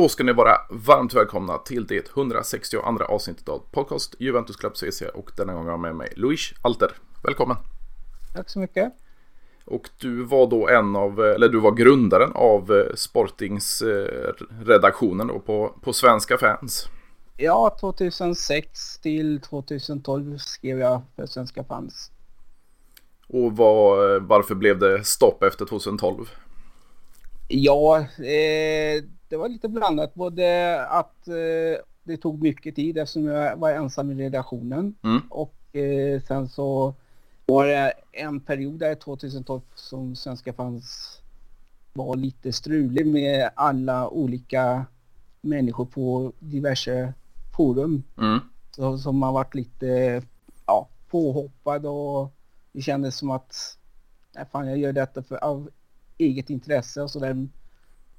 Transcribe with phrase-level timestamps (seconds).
[0.00, 2.78] Då ska ni vara varmt välkomna till det 162
[3.08, 6.92] avsnittet av podcast Juventus Club CC och denna gång har jag med mig Luis Alter.
[7.24, 7.56] Välkommen!
[8.34, 8.92] Tack så mycket!
[9.64, 14.32] Och du var då en av, eller du var grundaren av eh, Sportings eh,
[14.64, 16.88] redaktionen då på, på Svenska fans.
[17.36, 22.10] Ja, 2006 till 2012 skrev jag för Svenska fans.
[23.28, 26.30] Och var, varför blev det stopp efter 2012?
[27.48, 30.14] Ja, eh, det var lite blandat.
[30.14, 34.94] Både att eh, det tog mycket tid eftersom jag var ensam i redaktionen.
[35.02, 35.20] Mm.
[35.30, 36.94] Och eh, sen så
[37.46, 41.16] var det en period där 2012 som Svenska fans
[41.92, 44.86] var lite strulig med alla olika
[45.40, 47.12] människor på diverse
[47.56, 48.02] forum.
[48.18, 48.38] Mm.
[48.76, 50.22] Så, som har varit lite
[50.66, 52.32] ja, påhoppad och
[52.72, 53.76] det kändes som att
[54.34, 55.70] nej, fan, jag gör detta för, av
[56.18, 57.48] eget intresse och sådär.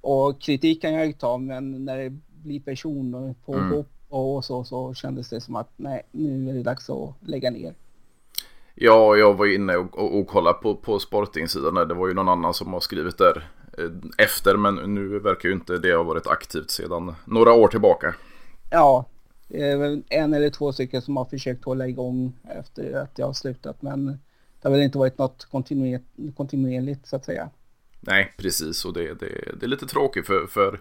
[0.01, 2.09] Och kritik kan jag ju ta men när det
[2.43, 3.83] blir personer på mm.
[4.09, 7.73] och så, så kändes det som att nej, nu är det dags att lägga ner.
[8.75, 11.87] Ja, jag var inne och, och, och kollade på, på Sporting-sidan.
[11.87, 15.55] Det var ju någon annan som har skrivit där eh, efter, men nu verkar ju
[15.55, 18.15] inte det ha varit aktivt sedan några år tillbaka.
[18.71, 19.05] Ja,
[20.09, 24.05] en eller två stycken som har försökt hålla igång efter att jag har slutat, men
[24.05, 25.47] det har väl inte varit något
[26.35, 27.49] kontinuerligt så att säga.
[28.01, 28.85] Nej, precis.
[28.85, 30.79] Och det, det, det är lite tråkigt för, för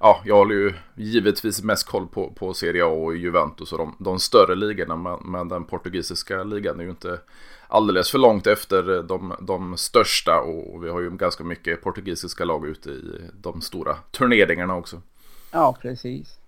[0.00, 3.96] ja, jag håller ju givetvis mest koll på, på Serie A och Juventus och de,
[3.98, 4.96] de större ligorna.
[4.96, 7.20] Men, men, den portugisiska ligan är ju inte
[7.68, 10.40] alldeles för långt efter de, de största.
[10.40, 13.02] Och vi har ju ganska mycket portugisiska lag ute i
[13.40, 15.02] de stora turneringarna också.
[15.50, 16.38] Ja, precis.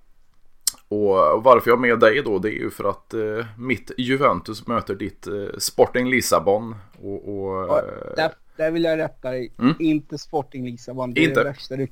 [0.90, 4.66] Och varför jag har med dig då det är ju för att eh, mitt Juventus
[4.66, 6.74] möter ditt eh, Sporting Lissabon.
[7.02, 7.80] Och, och, och
[8.16, 9.52] där, där, vill jag rätta dig.
[9.58, 9.74] Mm.
[9.78, 11.14] Inte Sporting Lissabon.
[11.14, 11.40] Det inte.
[11.40, 11.88] är det värsta du...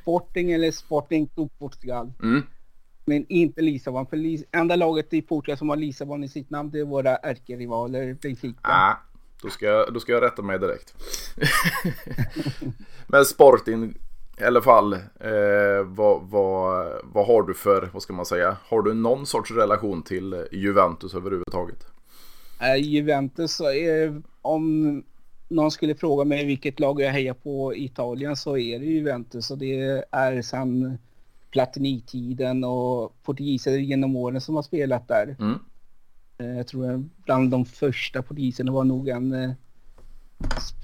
[0.00, 2.12] Sporting eller Sporting Club Portugal.
[2.22, 2.42] Mm.
[3.04, 4.06] Men inte Lissabon.
[4.06, 7.16] För Lis enda laget i Portugal som har Lissabon i sitt namn det är våra
[7.16, 8.58] ärkerivaler Benfica.
[8.62, 8.94] Ah,
[9.42, 10.94] då, ska jag, då ska jag rätta mig direkt.
[13.06, 13.94] Men Sporting
[14.40, 18.82] i alla fall, eh, vad, vad, vad har du för, vad ska man säga, har
[18.82, 21.86] du någon sorts relation till Juventus överhuvudtaget?
[22.60, 25.02] Äh, Juventus, är, om
[25.48, 29.50] någon skulle fråga mig vilket lag jag hejar på i Italien så är det Juventus
[29.50, 30.98] och det är sedan
[31.50, 35.36] Platini-tiden och portugiser genom åren som har spelat där.
[35.38, 35.58] Mm.
[36.38, 39.50] Eh, jag tror bland de första portugiserna var nog en eh,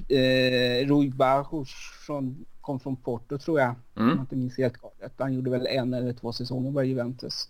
[0.08, 1.70] eh Rui Barros
[2.06, 3.74] från kom från Porto tror jag.
[3.94, 4.08] Mm.
[4.10, 5.12] Om jag inte minns helt galet.
[5.18, 7.48] Han gjorde väl en eller två säsonger bara i Juventus.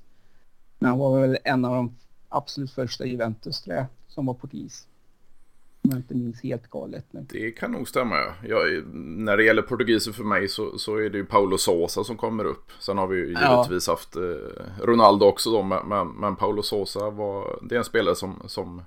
[0.78, 1.96] Men han var väl en av de
[2.28, 4.86] absolut första Juventus tror jag, som var portugis.
[5.82, 7.04] Om jag inte minns helt galet.
[7.10, 7.26] Men...
[7.30, 8.34] Det kan nog stämma ja.
[8.42, 12.16] Jag, när det gäller portugiser för mig så, så är det ju Paulo Sosa som
[12.16, 12.72] kommer upp.
[12.80, 13.92] Sen har vi ju givetvis ja.
[13.92, 15.62] haft eh, Ronaldo också då.
[15.62, 18.82] Men, men Paulo Sosa var, det är en spelare som, som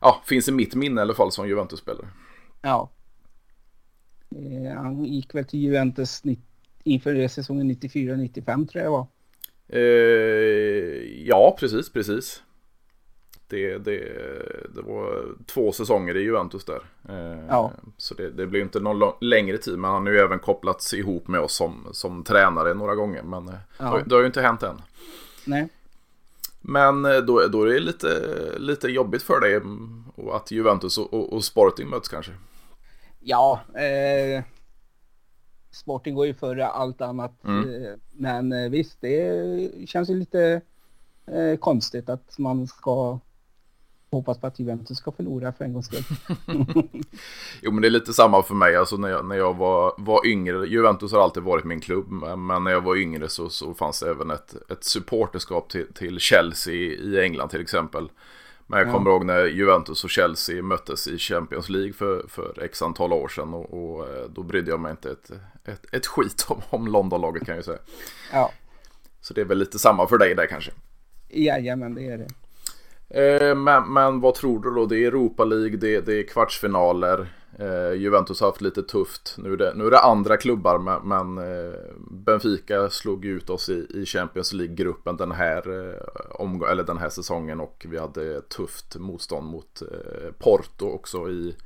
[0.00, 2.08] ja, finns i mitt minne i alla fall som Juventus-spelare.
[2.62, 2.90] Ja,
[4.30, 6.22] Eh, han gick väl till Juventus
[6.84, 9.06] inför säsongen 94-95 tror jag det var.
[9.68, 12.42] Eh, ja, precis, precis.
[13.48, 13.98] Det, det,
[14.74, 16.80] det var två säsonger i Juventus där.
[17.08, 17.72] Eh, ja.
[17.96, 19.78] Så det, det blir inte någon längre tid.
[19.78, 23.22] Men han har ju även kopplats ihop med oss som, som tränare några gånger.
[23.22, 24.00] Men eh, ja.
[24.06, 24.82] det, har ju inte hänt än.
[25.44, 25.68] Nej.
[26.60, 29.60] Men eh, då, då är det lite, lite jobbigt för dig
[30.32, 32.32] att Juventus och, och, och Sporting möts kanske.
[33.20, 34.44] Ja, eh,
[35.70, 37.44] Sporting går ju före allt annat.
[37.44, 37.84] Mm.
[37.84, 40.60] Eh, men eh, visst, det känns ju lite
[41.26, 43.18] eh, konstigt att man ska
[44.10, 46.04] hoppas på att Juventus ska förlora för en gångs skull.
[47.62, 50.26] jo men det är lite samma för mig, alltså när jag, när jag var, var
[50.26, 54.00] yngre, Juventus har alltid varit min klubb, men när jag var yngre så, så fanns
[54.00, 58.08] det även ett, ett supporterskap till, till Chelsea i England till exempel.
[58.70, 59.14] Men jag kommer ja.
[59.14, 63.54] ihåg när Juventus och Chelsea möttes i Champions League för, för x antal år sedan.
[63.54, 65.30] Och, och eh, då brydde jag mig inte ett,
[65.64, 67.78] ett, ett skit om, om Londonlaget kan jag säga.
[68.32, 68.52] Ja.
[69.20, 70.72] Så det är väl lite samma för dig där kanske.
[71.28, 72.28] Jajamän, det är det.
[73.48, 74.86] Eh, men, men vad tror du då?
[74.86, 77.28] Det är Europa League, det, det är kvartsfinaler.
[77.60, 79.34] Eh, Juventus har haft lite tufft.
[79.38, 81.74] Nu är det, nu är det andra klubbar men, eh,
[82.10, 87.60] Benfica slog ut oss i, i Champions League-gruppen den här, eh, eller den här säsongen
[87.60, 89.82] och vi hade tufft motstånd mot
[90.38, 91.56] Porto också i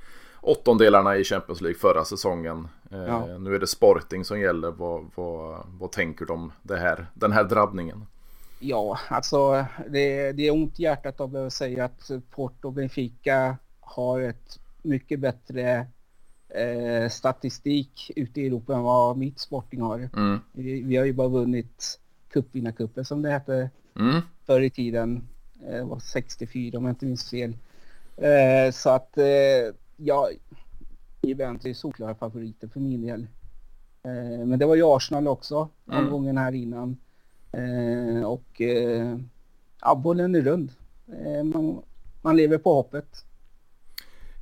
[0.41, 2.69] åttondelarna i Champions League förra säsongen.
[2.91, 3.38] Ja.
[3.38, 4.70] Nu är det Sporting som gäller.
[4.70, 8.06] Vad, vad, vad tänker du om det här, den här drabbningen?
[8.58, 13.56] Ja, alltså det, det är ont i hjärtat att behöva säga att Porto och Benfica
[13.81, 15.87] har ett mycket bättre
[16.49, 20.09] eh, statistik ute i Europa än vad mitt Sporting har.
[20.17, 20.39] Mm.
[20.53, 23.71] Vi, vi, har ju bara vunnit cupvinnarcupen som det hette
[24.01, 24.21] mm.
[24.47, 25.29] förr i tiden.
[25.55, 27.57] Det var 64 om jag inte minns fel.
[28.17, 30.29] Eh, så att eh, ja,
[31.23, 33.27] Juventus är solklara favoriter för min del.
[34.03, 36.11] Eh, men det var ju Arsenal också mm.
[36.11, 36.97] gången här innan.
[37.53, 39.19] Eh, och eh,
[39.81, 40.73] ja, bollen är rund.
[41.07, 41.83] Eh, man,
[42.23, 43.25] man lever på hoppet.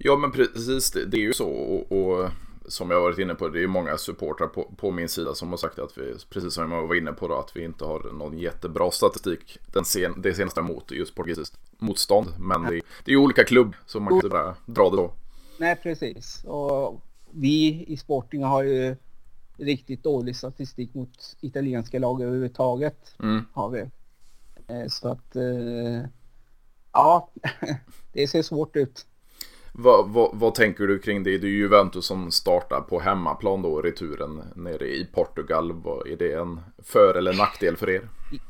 [0.04, 1.49] Ja men precis, det, det är ju så.
[1.49, 2.31] Och, och,
[2.66, 5.56] som jag varit inne på, det är många supportrar på, på, min sida som har
[5.56, 8.38] sagt att vi, precis som jag var inne på då, att vi inte har någon
[8.38, 12.28] jättebra statistik den sen, det senaste mot just portugisiskt motstånd.
[12.38, 12.70] Men det,
[13.04, 15.12] det är ju olika klubb, så man kan inte bara dra det då.
[15.58, 16.44] Nej, precis.
[16.44, 18.96] Och vi i Sporting har ju
[19.56, 23.14] riktigt dålig statistik mot italienska lag överhuvudtaget.
[23.22, 23.44] Mm.
[23.52, 23.81] Har vi.
[24.69, 26.02] Eh, så att eh,
[26.93, 27.31] ja,
[28.12, 29.06] det ser svårt ut.
[29.75, 31.39] Vad, vad, vad, tänker du kring det?
[31.39, 35.71] Det är ju Juventus som startar på hemmaplan då, returen nere i Portugal.
[36.07, 38.09] Är det en för eller nackdel för er?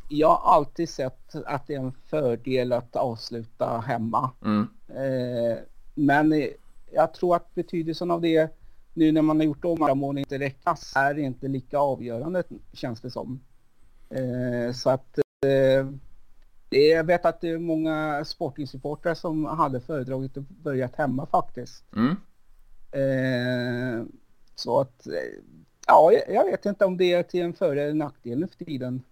[0.09, 4.31] Jag har alltid sett att det är en fördel att avsluta hemma.
[4.45, 4.69] Mm.
[4.89, 5.59] Eh,
[5.95, 6.49] men
[6.93, 8.51] jag tror att betydelsen av det
[8.95, 12.43] nu när man har gjort om alla mål inte räknas är inte lika avgörande
[12.73, 13.41] känns det som.
[14.11, 15.87] Eh, så att eh,
[16.79, 21.85] jag vet att det är många sportingsupportrar som hade föredragit att börja hemma faktiskt.
[21.97, 22.17] Mm.
[22.93, 24.05] Eh,
[24.55, 25.13] så att, eh,
[25.87, 29.03] ja, jag vet inte om det är till en för eller nackdel nu för tiden.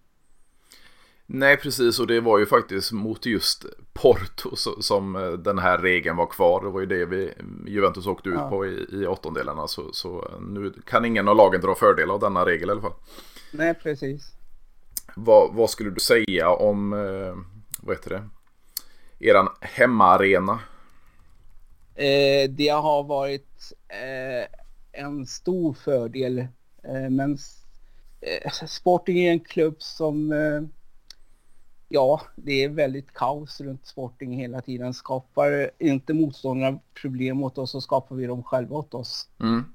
[1.25, 1.99] Nej, precis.
[1.99, 6.61] Och det var ju faktiskt mot just Porto som eh, den här regeln var kvar.
[6.63, 7.33] Det var ju det vi,
[7.67, 8.49] Juventus åkte ut ja.
[8.49, 9.67] på i, i åttondelarna.
[9.67, 12.93] Så, så nu kan ingen av lagen dra fördel av denna regel i alla fall.
[13.51, 14.31] Nej, precis.
[15.15, 17.35] Vad, vad skulle du säga om, eh,
[17.81, 18.29] vad heter det,
[19.29, 20.59] eran hemmaarena?
[21.95, 24.47] Eh, det har varit eh,
[24.91, 26.39] en stor fördel.
[26.83, 27.37] Eh, men
[28.21, 30.61] eh, Sporting är en klubb som eh,
[31.91, 34.93] ja, det är väldigt kaos runt Sporting hela tiden.
[34.93, 39.29] Skapar inte motståndarna problem åt oss så skapar vi dem själva åt oss.
[39.39, 39.65] Mm.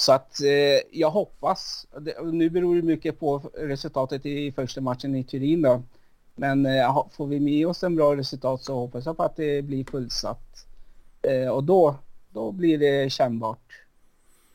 [0.00, 5.14] Så att eh, jag hoppas, det, nu beror det mycket på resultatet i första matchen
[5.14, 5.82] i Turin då.
[6.34, 9.62] Men eh, får vi med oss en bra resultat så hoppas jag på att det
[9.62, 10.66] blir fullsatt.
[11.22, 11.96] Eh, och då,
[12.30, 13.82] då blir det kännbart.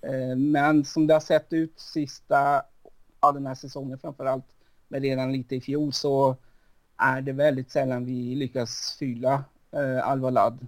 [0.02, 2.62] Eh, men som det har sett ut sista,
[3.22, 4.46] ja den här säsongen framförallt,
[4.88, 6.36] men redan lite i fjol så
[6.98, 10.68] är det väldigt sällan vi lyckas fylla eh, Alvalad.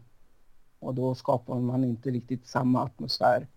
[0.79, 3.47] Och då skapar man inte riktigt samma atmosfär.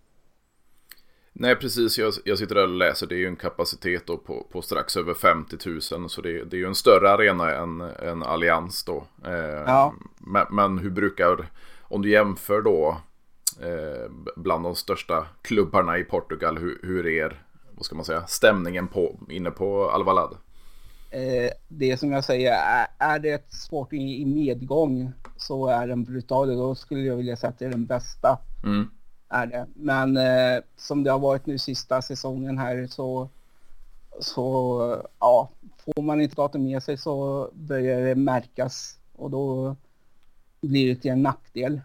[1.33, 3.07] Nej precis, jag, jag sitter där och läser.
[3.07, 6.09] Det är ju en kapacitet då på, på strax över 50 000.
[6.09, 9.03] Så det, det är ju en större arena än, än Allians då.
[9.25, 9.93] Eh, ja.
[10.17, 11.49] men, men, hur brukar,
[11.81, 12.97] om du jämför då
[13.61, 17.41] eh, bland de största klubbarna i Portugal, hur, hur är
[17.81, 20.37] vad ska man säga, stämningen på, inne på Alvalad?
[21.11, 25.87] Eh, det som jag säger, är, är det ett sport i, i medgång så är
[25.87, 26.55] den brutal.
[26.57, 28.39] Då skulle jag vilja säga att det är den bästa.
[28.63, 28.89] Mm.
[29.33, 29.67] Är det.
[29.73, 33.29] Men eh, som det har varit nu sista säsongen här så,
[34.19, 39.75] så ja, får man inte datorn med sig så börjar det märkas och då
[40.61, 41.81] blir det till en nackdel.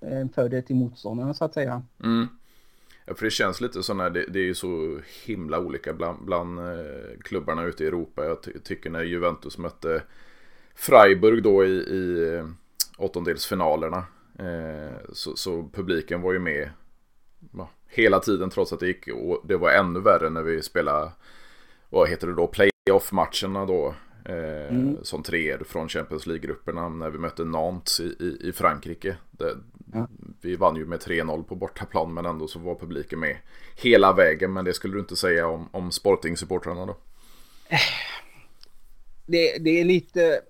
[0.00, 1.82] Eh, en fördel till motståndarna så att säga.
[2.04, 2.26] Mm.
[3.04, 6.24] Ja, för det känns lite så när det, det är ju så himla olika bland,
[6.24, 8.24] bland eh, klubbarna ute i Europa.
[8.24, 10.02] Jag ty tycker när Juventus mötte
[10.74, 12.46] Freiburg då i, i eh,
[12.98, 14.04] åttondelsfinalerna.
[14.42, 16.70] Eh, så, så, publiken var ju med
[17.88, 19.08] hela tiden trots att det gick.
[19.08, 21.12] Och det var ännu värre när vi spelade,
[21.88, 23.94] vad heter det då, playoff-matcherna då.
[24.24, 24.96] Eh, mm.
[25.02, 29.16] Som treor från Champions League-grupperna när vi mötte Nantes i, i, i Frankrike.
[29.30, 29.56] Det,
[29.92, 30.08] ja.
[30.40, 33.36] Vi vann ju med 3-0 på bortaplan men ändå så var publiken med
[33.76, 34.52] hela vägen.
[34.52, 36.96] Men det skulle du inte säga om, om Sporting-supportrarna då?
[39.26, 40.40] Det, det, är lite,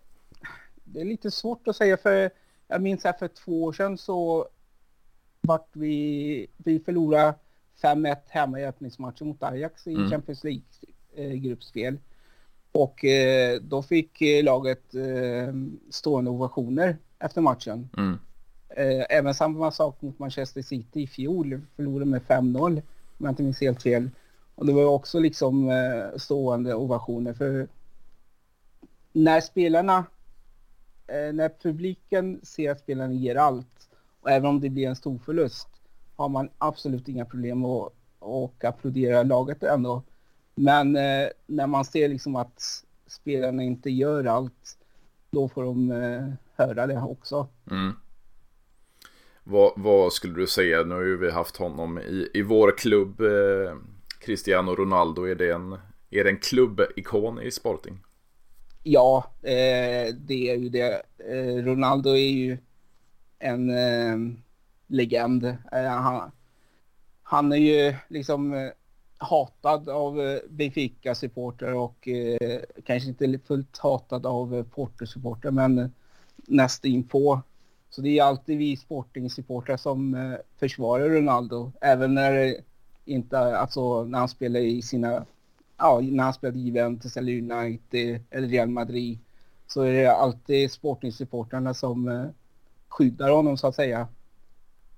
[0.84, 2.30] det är lite svårt att säga för
[2.72, 4.48] jag minns här för två år sedan så
[5.40, 7.34] vart vi, vi förlorade
[7.82, 10.10] 5-1 hemma i öppningsmatchen mot Ajax i mm.
[10.10, 11.98] Champions League-gruppspel.
[12.72, 15.54] Och eh, då fick eh, laget eh,
[15.90, 17.88] stående ovationer efter matchen.
[17.96, 18.18] Mm.
[18.68, 21.60] Eh, även samma sak mot Manchester City i fjol.
[21.76, 22.82] Förlorade med 5-0 om
[23.18, 24.10] jag inte minns helt fel.
[24.54, 27.68] Och det var också liksom eh, stående ovationer för
[29.12, 30.04] när spelarna,
[31.06, 33.90] Eh, när publiken ser att spelarna ger allt
[34.20, 35.68] och även om det blir en stor förlust
[36.16, 37.92] har man absolut inga problem att
[38.22, 40.02] och applådera laget ändå.
[40.54, 44.78] Men eh, när man ser liksom att spelarna inte gör allt,
[45.30, 47.48] då får de eh, höra det också.
[47.70, 47.92] Mm.
[49.44, 50.82] Vad, vad, skulle du säga?
[50.82, 53.20] Nu har ju vi haft honom i, i vår klubb.
[53.20, 53.76] Eh,
[54.18, 55.72] Cristiano Ronaldo, är det en,
[56.10, 58.00] är det en klubbikon i Sporting?
[58.82, 61.02] Ja, eh, det är ju det.
[61.18, 62.58] Eh, Ronaldo är ju
[63.38, 64.36] en eh,
[64.86, 65.44] legend.
[65.72, 66.30] Eh, han,
[67.22, 68.70] han, är ju liksom eh,
[69.18, 75.88] hatad av eh, Benfica-supporter och eh, kanske inte fullt hatad av eh, Porto-supporter men eh,
[76.36, 77.40] näst inpå.
[77.90, 81.72] Så det är alltid vi Sporting-supportrar som försvarar Ronaldo.
[81.80, 82.54] Även när
[83.04, 85.26] inte, alltså när han spelar i sina
[85.82, 89.18] ja, när han spelade Juventus eller United eller Real Madrid
[89.66, 92.26] så är det alltid Sporting-supportrarna som eh,
[92.88, 94.08] skyddar honom så att säga.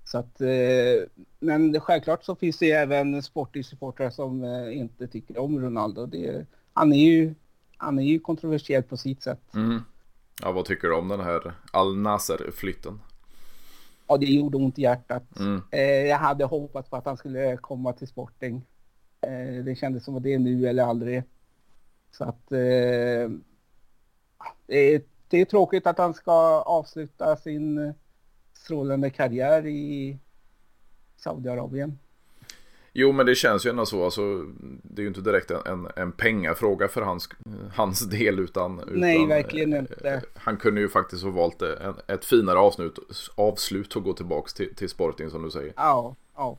[0.05, 5.61] Så att, eh, men självklart så finns det även Sporting-supportrar som eh, inte tycker om
[5.61, 6.07] Ronaldo.
[6.07, 7.35] Det, han, är ju,
[7.77, 9.55] han är ju kontroversiell på sitt sätt.
[9.55, 9.83] Mm.
[10.43, 13.01] Ja, vad tycker du om den här Al Nasser-flytten?
[14.07, 15.39] Ja, det gjorde ont i hjärtat.
[15.39, 15.63] Mm.
[16.09, 18.63] Jag hade hoppats på att han skulle komma till Sporting.
[19.29, 21.23] Eh, det kändes som att det är nu eller aldrig.
[22.11, 23.31] Så att eh,
[24.67, 27.95] det, är, det är tråkigt att han ska avsluta sin
[28.53, 30.19] strålande karriär i
[31.17, 31.99] Saudiarabien.
[32.97, 34.05] Jo, men det känns ju ändå så.
[34.05, 34.45] Alltså,
[34.83, 37.29] det är ju inte direkt en, en, en pengafråga för hans,
[37.73, 38.39] hans del.
[38.39, 40.23] Utan, Nej, utan, verkligen eh, inte.
[40.35, 41.63] Han kunde ju faktiskt ha valt
[42.07, 42.99] ett finare avslut,
[43.35, 45.73] avslut och gå tillbaka till, till Sporting som du säger.
[45.77, 46.59] Ja, ja.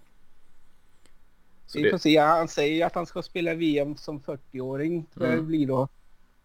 [1.65, 2.17] Så Vi får se.
[2.17, 5.05] Han säger ju att han ska spela VM som 40-åring.
[5.15, 5.35] Mm.
[5.35, 5.87] Det blir då.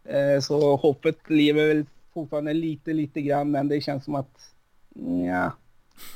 [0.04, 3.50] Eh, så hoppet lever väl fortfarande lite, lite grann.
[3.50, 4.54] Men det känns som att
[5.26, 5.52] ja,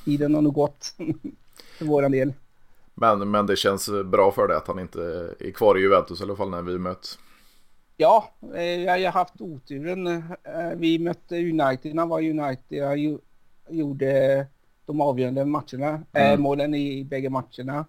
[0.05, 0.95] tiden har nog gått
[1.79, 2.33] för våran del.
[2.95, 6.23] Men, men det känns bra för dig att han inte är kvar i Juventus i
[6.23, 7.19] alla fall när vi möts.
[7.97, 10.07] Ja, eh, jag har haft oturen.
[10.07, 10.23] Eh,
[10.77, 12.79] vi mötte United när var United.
[12.79, 13.19] Jag
[13.69, 14.47] gjorde
[14.87, 16.41] de avgörande matcherna, mm.
[16.41, 17.85] målen i bägge matcherna.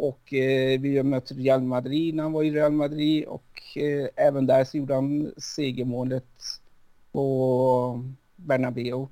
[0.00, 4.08] Och eh, vi har mött Real Madrid när han var i Real Madrid och eh,
[4.16, 6.24] även där så gjorde han segermålet
[7.12, 8.04] på
[8.36, 9.08] Bernabéu.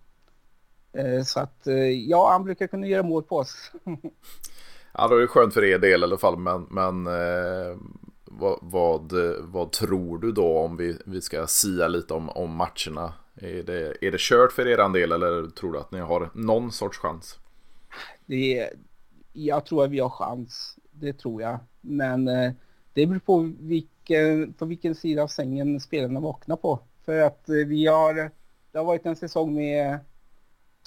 [0.93, 3.73] Eh, så att eh, ja, han brukar kunna göra mål på oss.
[4.95, 6.39] ja, då är det skönt för er del i alla fall.
[6.39, 7.77] Men, men eh,
[8.25, 13.13] vad, vad, vad, tror du då om vi, vi ska sia lite om, om matcherna?
[13.35, 16.73] Är det, är det kört för er del eller tror du att ni har någon
[16.73, 17.39] sorts chans?
[18.27, 18.71] Det,
[19.47, 21.59] jag tror att vi har chans det tror jag.
[21.81, 22.53] Men eh,
[22.93, 26.81] det beror på vilken, på vilken sida av sängen spelarna vaknar på.
[27.05, 28.15] För att eh, vi har,
[28.73, 29.99] det har varit en säsong med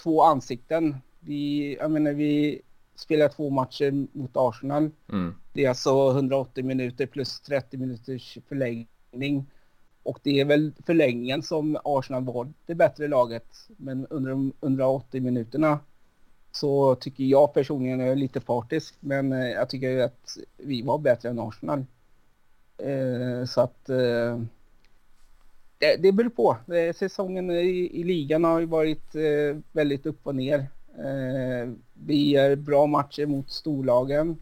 [0.04, 0.96] två ansikten.
[1.20, 2.62] Vi, jag menar, vi
[2.96, 4.92] spelar två matcher mot Arsenal.
[5.12, 5.36] Mm.
[5.54, 9.46] Det är alltså 180 minuter plus 30 minuters förlängning.
[10.04, 13.48] Och det är väl förlängningen som Arsenal var det bättre laget.
[13.78, 15.80] Men under de 180 minuterna
[16.52, 20.98] så tycker jag personligen, jag är lite partisk, men eh, jag tycker att vi var
[20.98, 21.86] bättre än Arsenal.
[22.78, 24.40] Eh, så att eh,
[25.78, 26.58] det, det beror på.
[26.96, 30.60] Säsongen i, i ligan har ju varit eh, väldigt upp och ner.
[30.98, 34.38] Eh, vi gör bra matcher mot storlagen.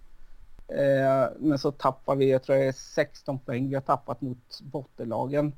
[0.68, 4.62] Eh, men så tappar vi, jag tror det är 16 poäng vi har tappat mot
[4.62, 5.54] bottenlagen.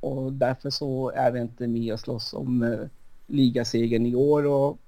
[0.00, 2.78] Och därför så är vi inte med och slåss om
[3.26, 4.46] ligasegern i år.
[4.46, 4.78] Och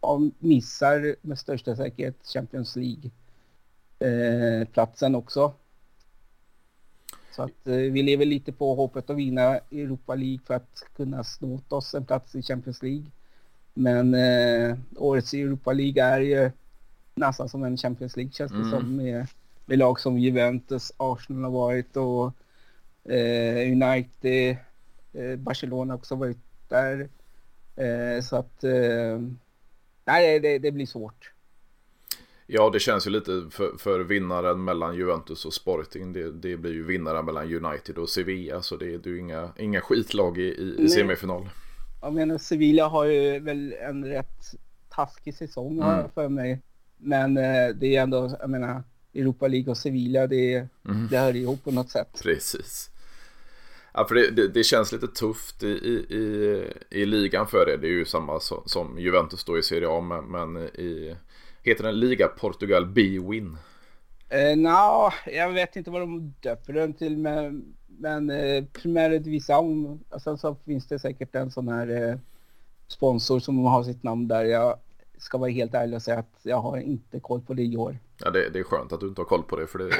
[0.00, 5.54] ja, missar med största säkerhet Champions League-platsen eh, också.
[7.32, 11.24] Så att eh, vi lever lite på hoppet att vinna Europa League för att kunna
[11.24, 13.06] snå oss en plats i Champions League.
[13.74, 16.50] Men eh, årets Europa League är ju
[17.14, 18.70] nästan som en Champions League känns det mm.
[18.70, 19.26] som med,
[19.66, 22.32] med lag som Juventus, Arsenal har varit och
[23.12, 24.56] eh, United,
[25.12, 26.38] eh, Barcelona också varit
[26.68, 27.08] där.
[28.22, 28.64] Så att
[30.04, 31.32] nej, det, det blir svårt.
[32.52, 36.12] Ja, det känns ju lite för, för vinnaren mellan Juventus och Sporting.
[36.12, 38.62] Det, det blir ju vinnaren mellan United och Sevilla.
[38.62, 41.48] Så det, det är ju inga, inga skitlag i, i, semifinal.
[42.02, 44.54] Jag menar, Sevilla har ju väl en rätt
[44.88, 46.10] taskig säsong mm.
[46.14, 46.62] för mig.
[46.96, 48.82] Men eh, det är ändå, jag menar,
[49.14, 50.54] Europa League och Sevilla, det,
[50.88, 51.08] mm.
[51.10, 52.20] det hör ihop på något sätt.
[52.22, 52.90] Precis.
[53.92, 57.76] Ja, för det, det, det, känns lite tufft i, i, i, ligan för det.
[57.76, 60.00] Det är ju samma som, som Juventus då i Serie A.
[60.00, 61.16] Men, men i,
[61.62, 63.56] heter den Liga Portugal B-Win?
[64.28, 67.18] Eh, Nja, jag vet inte vad de döper den till.
[67.18, 72.16] Men, men eh, Primera Division, alltså, så finns det säkert en sån här eh,
[72.88, 74.44] sponsor som har sitt namn där.
[74.44, 74.76] Jag
[75.18, 77.98] ska vara helt ärlig och säga att jag har inte koll på det i år.
[78.18, 79.66] Ja, det, det är skönt att du inte har koll på det.
[79.66, 79.90] För det,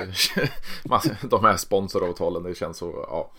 [1.31, 3.31] de här sponsoravtalen, det känns så, ja.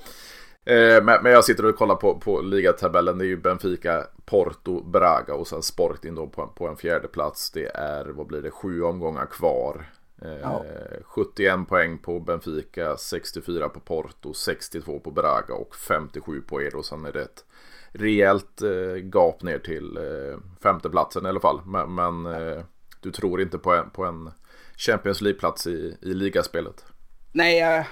[0.65, 3.17] Eh, men, men, jag sitter och kollar på, på ligatabellen.
[3.17, 7.51] Det är ju Benfica, Porto, Braga och sen Sporting då på, på en fjärde plats.
[7.51, 9.89] Det är, vad blir det, sju omgångar kvar.
[10.21, 10.65] Eh, ja.
[11.03, 16.61] 71 poäng på Benfica, 64 på Porto, 62 på Braga och 57 på.
[16.73, 17.45] Och sen är det ett
[17.91, 21.61] rejält eh, gap ner till eh, femteplatsen i alla fall.
[21.65, 22.63] Men, men eh,
[23.01, 24.31] du tror inte på en, på en
[24.77, 26.85] Champions League-plats i, i ligaspelet?
[27.31, 27.85] Nej,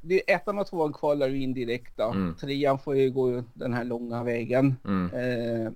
[0.00, 2.10] det är ettan och tvåan kvalar ju in direkt då.
[2.10, 2.34] Mm.
[2.34, 4.76] Trean får ju gå den här långa vägen.
[4.84, 5.10] Mm.
[5.14, 5.72] Eh,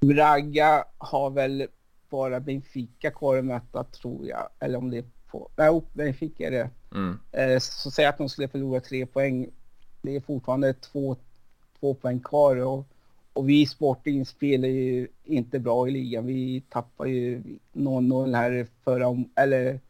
[0.00, 1.66] Braga har väl
[2.10, 4.48] bara Benfica kvar att möta tror jag.
[4.58, 5.48] Eller om det är på...
[5.56, 6.70] Nej, Benfica är det.
[6.94, 7.18] Mm.
[7.32, 9.50] Eh, så säg att de skulle förlora tre poäng.
[10.02, 11.16] Det är fortfarande två,
[11.80, 12.56] två poäng kvar.
[12.56, 12.86] Och,
[13.32, 16.26] och vi Sporting spelar ju inte bra i ligan.
[16.26, 19.24] Vi tappar ju 0-0 här förra...
[19.36, 19.80] Eller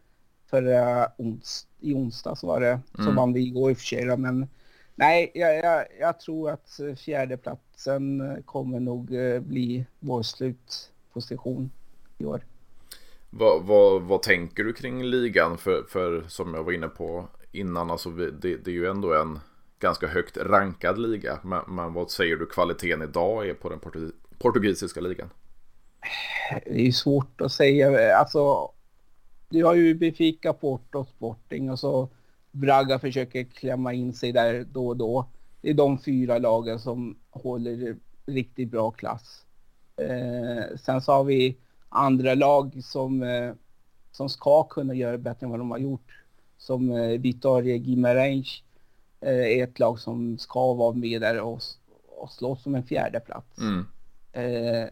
[0.47, 2.81] förra ons, i onsdags var det.
[2.95, 3.15] Så mm.
[3.15, 4.49] vann vi igår i och för sig men
[4.95, 11.71] nej, jag, jag, jag, tror att fjärdeplatsen kommer nog eh, bli vår slutposition
[12.19, 12.45] i år.
[13.31, 15.59] Vad, vad, vad tänker du kring ligan?
[15.59, 19.39] För, för som jag var inne på innan, alltså det, det är ju ändå en
[19.79, 21.39] ganska högt rankad liga.
[21.43, 23.81] Men, men, vad säger du kvaliteten idag är på den
[24.39, 25.31] portugisiska ligan?
[26.65, 28.17] Det är ju svårt att säga.
[28.17, 28.71] Alltså
[29.53, 32.09] du har ju Benfica, och Sporting och så
[32.51, 35.27] Braga försöker klämma in sig där då och då.
[35.61, 39.45] Det är de fyra lagen som håller riktigt bra klass.
[39.97, 41.57] Eh, sen så har vi
[41.89, 43.53] andra lag som, eh,
[44.11, 46.23] som ska kunna göra bättre än vad de har gjort.
[46.59, 48.63] Som eh, Vitória Guimarães
[49.21, 51.61] eh, är ett lag som ska vara med där och,
[52.19, 53.59] och slåss om en fjärde plats.
[53.59, 53.87] Mm.
[54.33, 54.89] Eh,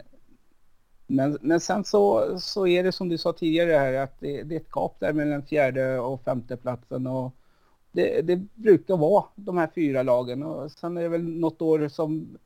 [1.10, 4.54] men, men sen så, så är det som du sa tidigare här att det, det
[4.54, 7.34] är ett gap där mellan fjärde och femte platsen och
[7.92, 11.88] det, det, brukar vara de här fyra lagen och sen är det väl något år
[11.88, 12.38] som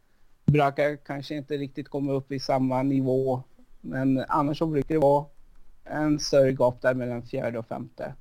[0.44, 3.42] Braka kanske inte riktigt kommer upp i samma nivå
[3.80, 5.24] men annars så brukar det vara
[5.84, 8.14] en större gap där mellan fjärde och femte.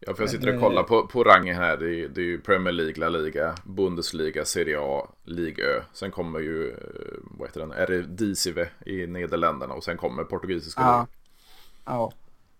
[0.00, 1.76] Ja, för jag sitter och kollar på, på rangen här.
[1.76, 5.82] Det är, det är ju Premier League, La Liga, Bundesliga, Serie A, Ligue Ö.
[5.92, 6.76] Sen kommer ju, eh,
[7.22, 11.06] vad heter den, Disive i Nederländerna och sen kommer portugisiska ja.
[11.84, 12.12] Ja,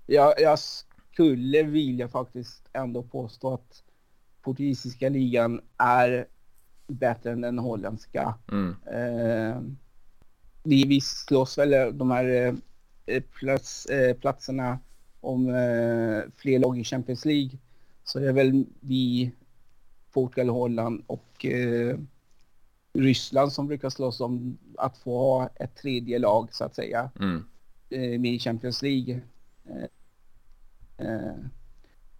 [0.06, 3.82] jag, jag skulle vilja faktiskt ändå påstå att
[4.42, 6.26] portugisiska ligan är
[6.86, 8.34] bättre än den holländska.
[8.52, 8.76] Mm.
[8.86, 9.60] Eh,
[10.62, 12.56] vi, vi slåss väl de här
[13.06, 14.78] eh, plats, eh, platserna
[15.26, 17.58] om eh, fler lag i Champions League
[18.04, 19.32] så är väl vi,
[20.12, 21.98] Portugal, Holland och eh,
[22.92, 27.44] Ryssland som brukar slåss om att få ha ett tredje lag så att säga mm.
[27.90, 29.20] eh, med i Champions League.
[29.64, 29.84] Eh,
[31.06, 31.34] eh,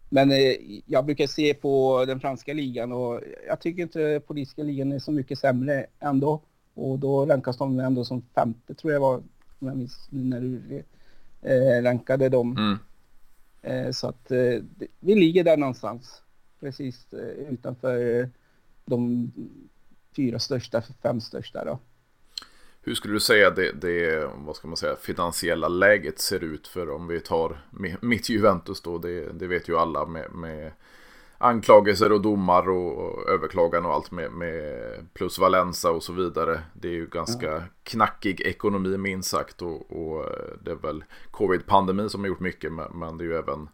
[0.09, 4.93] men eh, jag brukar se på den franska ligan och jag tycker inte politiska ligan
[4.93, 6.43] är så mycket sämre ändå.
[6.75, 9.15] Och då rankas de ändå som femte tror jag var,
[9.59, 10.83] om jag minns när du
[11.83, 12.57] rankade dem.
[12.57, 12.79] Mm.
[13.67, 14.63] Eh, så att eh,
[15.01, 16.23] vi ligger där någonstans.
[16.61, 18.29] Precis eh, utanför
[18.85, 19.33] de
[20.17, 21.79] fyra största, fem största då.
[22.83, 26.91] Hur skulle du säga det, det vad ska man säga, finansiella läget ser ut för
[26.91, 27.67] om vi tar
[28.01, 30.73] mitt Juventus då, det, det vet ju alla med, med
[31.39, 34.75] anklagelser och domar och, överklagan och allt med, med
[35.13, 36.61] plus Valensa och så vidare.
[36.73, 40.25] Det är ju ganska knackig ekonomi minst sagt och, och
[40.63, 43.69] det är väl covid-pandemin som har gjort mycket men det är ju även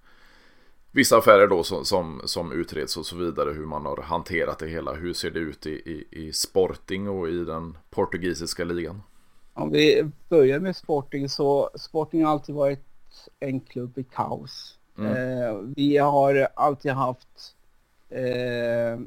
[0.90, 4.68] vissa affärer då som, som, som utreds och så vidare hur man har hanterat det
[4.68, 4.94] hela.
[4.94, 9.02] Hur ser det ut i, i, i Sporting och i den portugisiska ligan?
[9.54, 12.86] Om vi börjar med Sporting så Sporting har alltid varit
[13.40, 14.78] en klubb i kaos.
[14.98, 15.12] Mm.
[15.12, 17.54] Eh, vi har alltid haft
[18.10, 19.00] eh,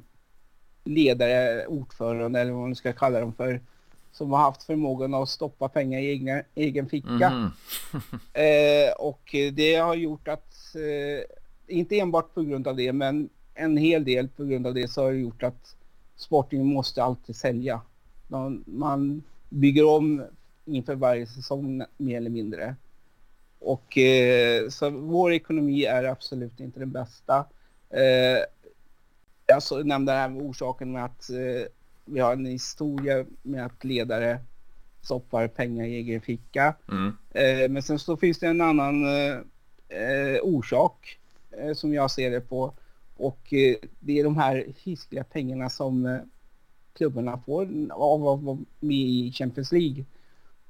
[0.84, 3.62] ledare, ordförande eller vad man ska kalla dem för,
[4.12, 7.32] som har haft förmågan att stoppa pengar i egna, egen ficka.
[7.32, 7.52] Mm.
[8.34, 11.36] eh, och det har gjort att, eh,
[11.68, 15.04] inte enbart på grund av det, men en hel del på grund av det så
[15.04, 15.76] har det gjort att
[16.16, 17.82] Sporting måste alltid sälja.
[18.66, 20.24] Man bygger om
[20.66, 22.76] inför varje säsong mer eller mindre.
[23.66, 27.46] Och eh, så vår ekonomi är absolut inte den bästa.
[27.90, 28.44] Eh,
[29.46, 31.68] jag så, nämnde den här orsaken med att eh,
[32.06, 34.40] vi har en historia med att ledare
[35.02, 36.76] stoppar pengar i egen ficka.
[36.92, 37.14] Mm.
[37.34, 39.38] Eh, men sen så finns det en annan eh,
[39.90, 41.20] eh, orsak
[41.76, 42.74] som jag ser det på.
[43.18, 43.40] Och
[44.00, 46.20] det är de här hiskliga pengarna som
[46.94, 50.06] klubbarna får av att vara med i Champions League.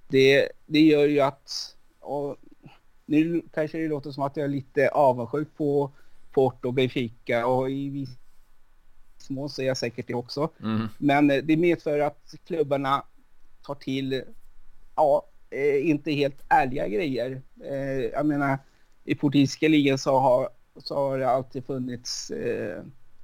[0.07, 2.37] Det, det gör ju att, och
[3.05, 5.91] nu kanske det låter som att jag är lite avundsjuk på
[6.31, 8.09] Porto och Benfica och i viss
[9.29, 10.49] mån så är jag säkert det också.
[10.63, 10.87] Mm.
[10.97, 13.03] Men eh, det medför att klubbarna
[13.61, 14.23] tar till,
[14.95, 17.41] ja, eh, inte helt ärliga grejer.
[17.63, 18.57] Eh, jag menar,
[19.03, 22.31] i portugisiska ligan så har, så har det alltid funnits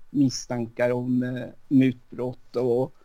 [0.09, 2.95] misstankar om mutbrott och,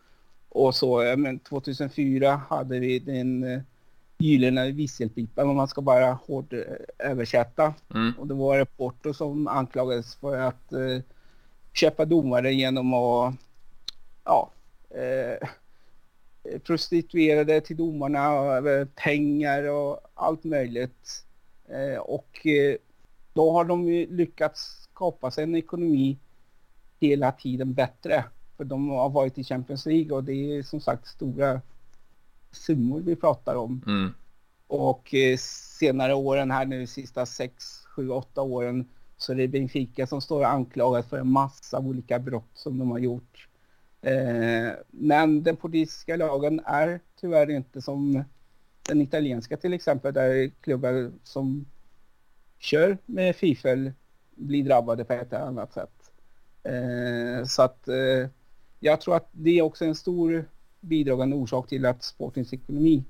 [0.49, 1.15] och så.
[1.17, 3.61] Men 2004 hade vi den
[4.17, 6.59] gyllene visselpipan om man ska bara hårt eh,
[6.99, 7.73] översätta.
[7.93, 8.13] Mm.
[8.19, 11.01] Och det var Porto som anklagades för att eh,
[11.73, 13.35] köpa domare genom att
[14.23, 14.51] ja,
[14.89, 15.47] eh,
[16.63, 21.23] prostituerade till domarna, och, pengar och allt möjligt.
[21.69, 22.75] Eh, och eh,
[23.33, 26.17] då har de ju lyckats skapa sig en ekonomi
[26.99, 28.25] hela tiden bättre.
[28.57, 31.61] För de har varit i Champions League och det är som sagt stora
[32.51, 33.81] summor vi pratar om.
[33.87, 34.13] Mm.
[34.67, 40.07] Och eh, senare åren här nu, sista 6, 7, 8 åren så är det Benfica
[40.07, 43.47] som står anklagat för en massa olika brott som de har gjort.
[44.01, 48.23] Eh, men den politiska lagen är tyvärr inte som
[48.87, 51.65] den italienska till exempel där klubbar som
[52.59, 53.91] kör med fifel
[54.35, 56.11] blir drabbade på ett eller annat sätt.
[56.63, 58.29] Eh, så att eh,
[58.79, 60.45] jag tror att det är också en stor
[60.87, 63.03] bidragande orsak till att sportens ekonomi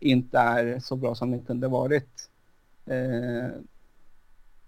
[0.00, 2.30] inte är så bra som den kunde varit.
[2.86, 3.48] Eh,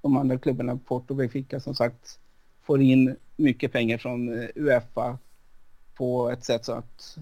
[0.02, 2.18] de andra klubbarna, Porto och Benfica som sagt,
[2.62, 5.18] får in mycket pengar från eh, Uefa
[5.94, 7.18] på ett sätt så att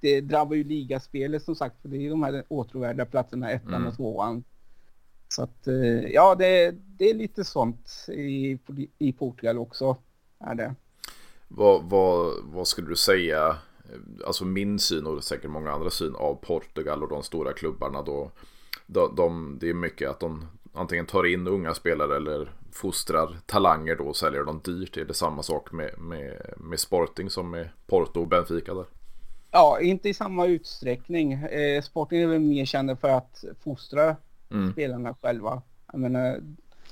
[0.00, 3.86] det drabbar ju ligaspelet som sagt, för det är de här åtråvärda platserna, ettan mm.
[3.86, 4.44] och tvåan.
[5.28, 8.58] Så att eh, ja, det, det är lite sånt i,
[8.98, 9.96] i Portugal också.
[10.38, 10.74] Är det.
[11.48, 13.56] Vad, vad, vad skulle du säga
[14.26, 18.30] alltså min syn och säkert många andra syn av Portugal och de stora klubbarna då.
[18.86, 23.96] De, de, det är mycket att de antingen tar in unga spelare eller fostrar talanger
[23.96, 24.94] då och säljer dem dyrt.
[24.94, 28.86] Det är det samma sak med, med, med Sporting som med Porto och Benfica där.
[29.50, 31.32] Ja, inte i samma utsträckning.
[31.32, 34.16] Eh, Sporting är väl mer kända för att fostra
[34.50, 34.72] mm.
[34.72, 35.62] spelarna själva.
[35.92, 36.40] Jag menar,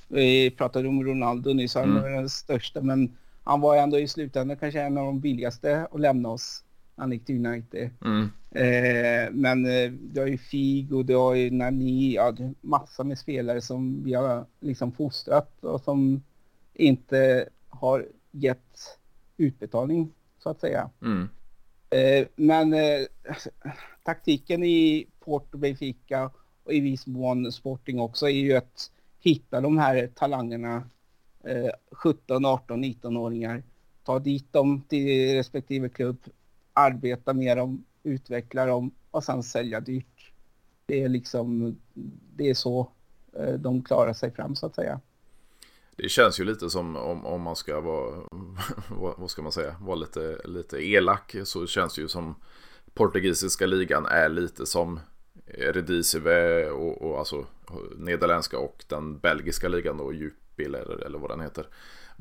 [0.09, 2.03] vi pratade om Ronaldo nyss, han mm.
[2.03, 6.01] var den största, men han var ändå i slutändan kanske en av de billigaste att
[6.01, 6.65] lämna oss.
[6.97, 7.91] Han gick till United.
[8.05, 8.29] Mm.
[8.51, 13.61] Eh, men eh, du har ju Figo, du har ju Nani, ja, massa med spelare
[13.61, 16.23] som vi har liksom fostrat och som
[16.75, 18.99] inte har gett
[19.37, 20.91] utbetalning så att säga.
[21.03, 21.29] Mm.
[21.91, 23.07] Eh, men eh,
[24.03, 26.31] taktiken i Porto, Benfica
[26.65, 30.85] och i viss mån Sporting också är ju att hitta de här talangerna,
[31.93, 33.63] 17, 18, 19-åringar,
[34.05, 36.19] ta dit dem till respektive klubb,
[36.73, 40.33] arbeta med dem, utveckla dem och sen sälja dyrt.
[40.87, 41.77] Det är liksom,
[42.37, 42.89] det är så
[43.39, 45.01] eh, de klarar sig fram så att säga.
[45.97, 48.23] Det känns ju lite som om, om man ska vara,
[49.17, 52.35] vad ska man säga, vara lite, lite elak så känns det ju som
[52.95, 55.01] portugisiska ligan är lite som
[55.47, 57.47] eh, Eredivisie och, och alltså
[57.97, 61.67] nederländska och den belgiska ligan då, Jupiler eller, eller vad den heter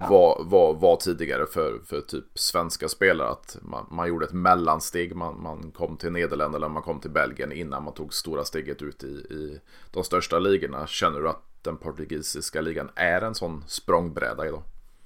[0.09, 3.29] var, var, var tidigare för, för typ svenska spelare.
[3.29, 5.15] Att man, man gjorde ett mellansteg.
[5.15, 9.03] Man, man kom till Nederländerna man kom till Belgien innan man tog stora steget ut
[9.03, 9.59] i, i
[9.91, 10.87] de största ligorna.
[10.87, 14.63] Känner du att den portugisiska ligan är en sån språngbräda idag?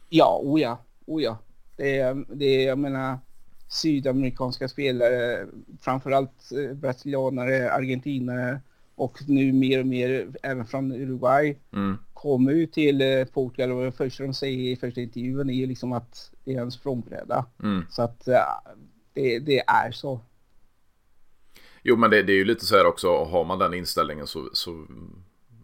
[0.10, 1.38] Ja, o ja, o ja.
[1.78, 3.20] Det är, det är, jag menar,
[3.68, 5.46] sydamerikanska spelare,
[5.82, 8.62] framförallt eh, brasilianare, argentinare
[8.96, 11.98] och nu mer och mer även från Uruguay mm.
[12.14, 15.66] kommer ju till eh, Portugal och det första de säger i första intervjun är ju
[15.66, 17.46] liksom att det är en språngbräda.
[17.64, 17.86] Mm.
[17.90, 18.28] Så att
[19.14, 20.20] det, det, är så.
[21.84, 24.50] Jo men det, det, är ju lite så här också, har man den inställningen så,
[24.54, 24.86] så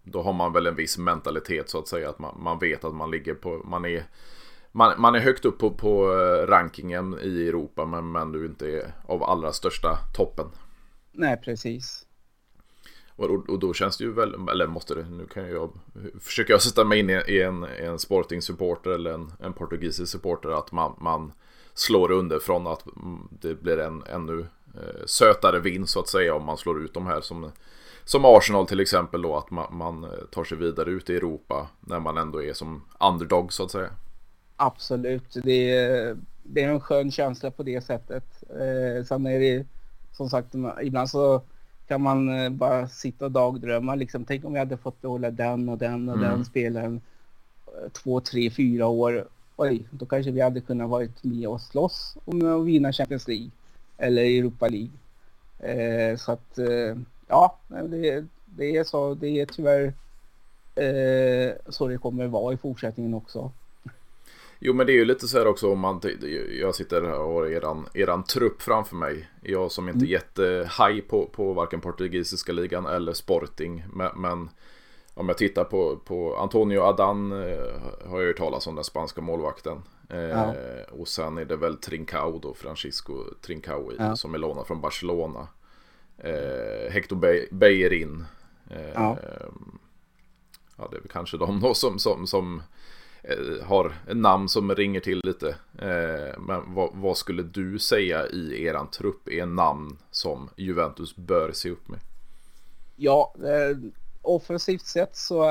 [0.03, 2.95] då har man väl en viss mentalitet så att säga att man, man vet att
[2.95, 4.05] man ligger på, man är
[4.71, 8.67] man, man är högt upp på, på eh, rankingen i Europa men, men du inte
[8.67, 10.45] är av allra största toppen.
[11.11, 12.05] Nej precis.
[13.29, 15.71] Och, och då känns det ju väl, eller måste det, nu kan jag
[16.19, 20.95] försöka sätta mig in i en, en Sporting-supporter eller en, en portugisisk supporter att man,
[20.99, 21.31] man
[21.73, 22.85] slår underifrån att
[23.29, 24.39] det blir en ännu
[24.75, 27.51] eh, sötare vind så att säga om man slår ut de här som,
[28.03, 31.99] som Arsenal till exempel då att man, man tar sig vidare ut i Europa när
[31.99, 33.89] man ändå är som underdog så att säga.
[34.55, 38.43] Absolut, det är, det är en skön känsla på det sättet.
[38.49, 39.65] Eh, sen är det
[40.11, 41.41] som sagt ibland så
[41.91, 44.25] kan man eh, bara sitta och dagdrömma liksom.
[44.25, 46.29] Tänk om vi hade fått behålla den och den och mm.
[46.29, 47.01] den spelaren
[47.67, 49.27] eh, två, tre, fyra år.
[49.55, 53.49] Oj, då kanske vi hade kunnat varit med och slåss om att vinna Champions League
[53.97, 54.95] eller Europa League.
[55.59, 59.13] Eh, så att eh, ja, det, det, är så.
[59.13, 59.93] Det är tyvärr
[60.75, 63.51] eh, så det kommer vara i fortsättningen också.
[64.63, 66.01] Jo men det är ju lite så här också om man,
[66.59, 69.29] jag sitter här och har eran, eran trupp framför mig.
[69.41, 70.11] Jag som inte är mm.
[70.11, 73.85] jättehaj på, på varken portugisiska ligan eller Sporting.
[73.93, 74.49] Men, men
[75.13, 79.21] om jag tittar på, på Antonio Adan eh, har jag ju talas om den spanska
[79.21, 79.81] målvakten.
[80.09, 80.53] Eh, ja.
[80.91, 84.15] Och sen är det väl Trincao då, Francisco Trincao ja.
[84.15, 85.47] som är lånad från Barcelona.
[86.17, 87.15] Eh, Hector
[87.51, 88.25] Bellerin.
[88.69, 89.17] Eh, ja.
[90.77, 90.87] ja.
[90.91, 92.61] det är väl kanske de då som, som, som
[93.63, 95.49] har namn som ringer till lite.
[95.77, 101.51] Eh, men vad, vad, skulle du säga i eran trupp är namn som Juventus bör
[101.51, 101.99] se upp med?
[102.95, 103.77] Ja, eh,
[104.21, 105.43] offensivt sett så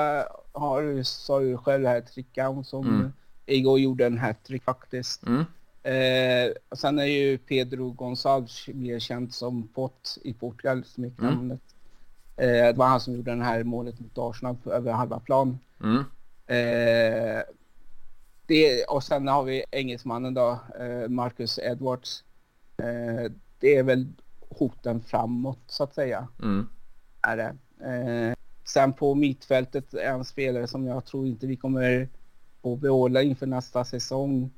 [0.52, 3.12] har sa du själv här Trickau som mm.
[3.46, 5.26] igår gjorde en hattrick faktiskt.
[5.26, 5.44] Mm.
[5.82, 11.60] Eh, sen är ju Pedro Gonçalves mer känd som Pott i Portugal, smeknamnet.
[12.36, 12.66] Mm.
[12.66, 15.58] Eh, det var han som gjorde den här målet mot Arsenal över halva plan.
[15.82, 16.04] Mm.
[16.46, 17.42] Eh,
[18.50, 22.24] det, och sen har vi engelsmannen då, eh, Marcus Edwards.
[22.76, 24.06] Eh, det är väl
[24.48, 26.28] hoten framåt så att säga.
[26.42, 26.68] Mm.
[27.22, 27.56] Är det.
[27.86, 28.34] Eh,
[28.64, 32.08] Sen på mittfältet är en spelare som jag tror inte vi kommer
[32.62, 34.50] att behålla inför nästa säsong.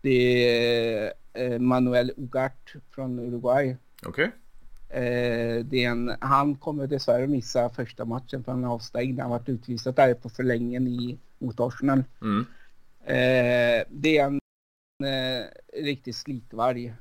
[0.00, 3.76] Det är Manuel Ugart från Uruguay.
[4.06, 4.30] Okej.
[4.88, 5.84] Okay.
[5.84, 9.20] Eh, han kommer dessvärre missa första matchen för han är avstängd.
[9.20, 12.04] Han har varit utvisad där på förlängen i, mot Arsenal.
[12.22, 12.46] Mm.
[13.10, 14.40] Eh, det är en
[15.72, 16.94] riktig slitvarg.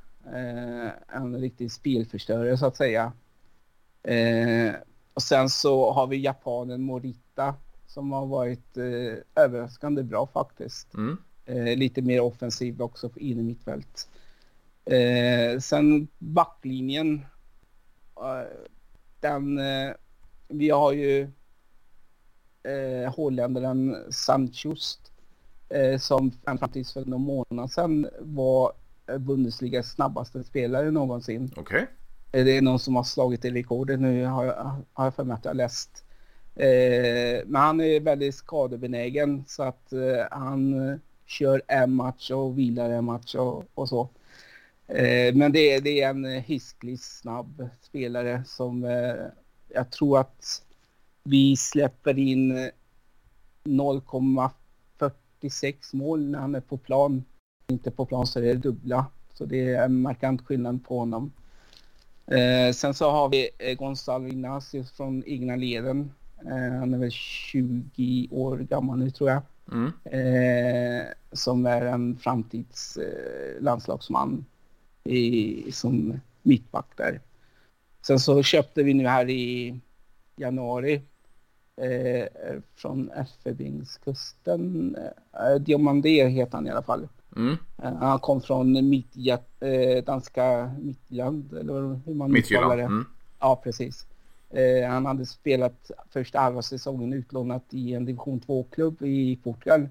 [1.07, 3.13] en riktig spelförstörare så att säga.
[5.13, 7.55] Och sen så har vi japanen Morita
[7.87, 10.93] som har varit eh, överraskande bra faktiskt.
[10.93, 11.17] Mm.
[11.45, 14.09] Eh, lite mer offensiv också in i mittfält.
[14.85, 17.25] Eh, sen backlinjen.
[18.15, 18.67] Eh,
[19.19, 19.91] den, eh,
[20.47, 21.21] vi har ju
[22.63, 25.18] eh, holländaren Sanchos eh,
[25.99, 28.71] som fram tills för någon månad sedan var
[29.19, 31.51] Bundesligas snabbaste spelare någonsin.
[31.55, 31.87] Okej.
[32.31, 32.43] Okay.
[32.43, 35.33] Det är någon som har slagit det rekordet nu har jag, har jag för mig
[35.33, 36.03] att jag läst.
[36.55, 42.57] Eh, men han är väldigt skadebenägen så att eh, han eh, kör en match och
[42.57, 44.09] vilar en match och, och så.
[44.87, 49.15] Eh, men det är, det är en hisklig snabb spelare som eh,
[49.67, 50.63] jag tror att
[51.23, 52.69] vi släpper in
[55.41, 57.23] 0,46 mål när han är på plan.
[57.67, 59.05] Inte på plan så är det dubbla.
[59.33, 61.31] Så det är en markant skillnad på honom.
[62.27, 66.11] Eh, sen så har vi eh, Gonzalo Ignacio från egna leden.
[66.45, 69.41] Eh, han är väl 20 år gammal nu tror jag.
[69.71, 69.91] Mm.
[70.03, 74.45] Eh, som är en framtids eh, landslagsman
[75.03, 77.21] i, som mittback där.
[78.01, 79.79] Sen så köpte vi nu här i
[80.35, 81.01] januari
[81.79, 82.27] eh,
[82.75, 84.95] från Elfenbenskusten.
[85.33, 87.07] Eh, Diomandé heter han i alla fall.
[87.35, 87.57] Mm.
[87.83, 89.15] Eh, han kom från mitt,
[89.59, 92.83] eh, danska Mittland, eller hur man uttalar det.
[92.83, 93.05] Mm.
[93.39, 94.05] Ja, precis.
[94.49, 99.87] Eh, han hade spelat första halva säsongen utlånat i en division 2-klubb i Portugal.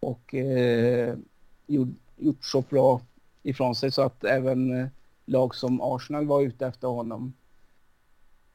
[0.00, 1.16] Och eh,
[1.66, 3.00] gjort, gjort så bra
[3.42, 4.86] ifrån sig så att även eh,
[5.24, 7.32] lag som Arsenal var ute efter honom.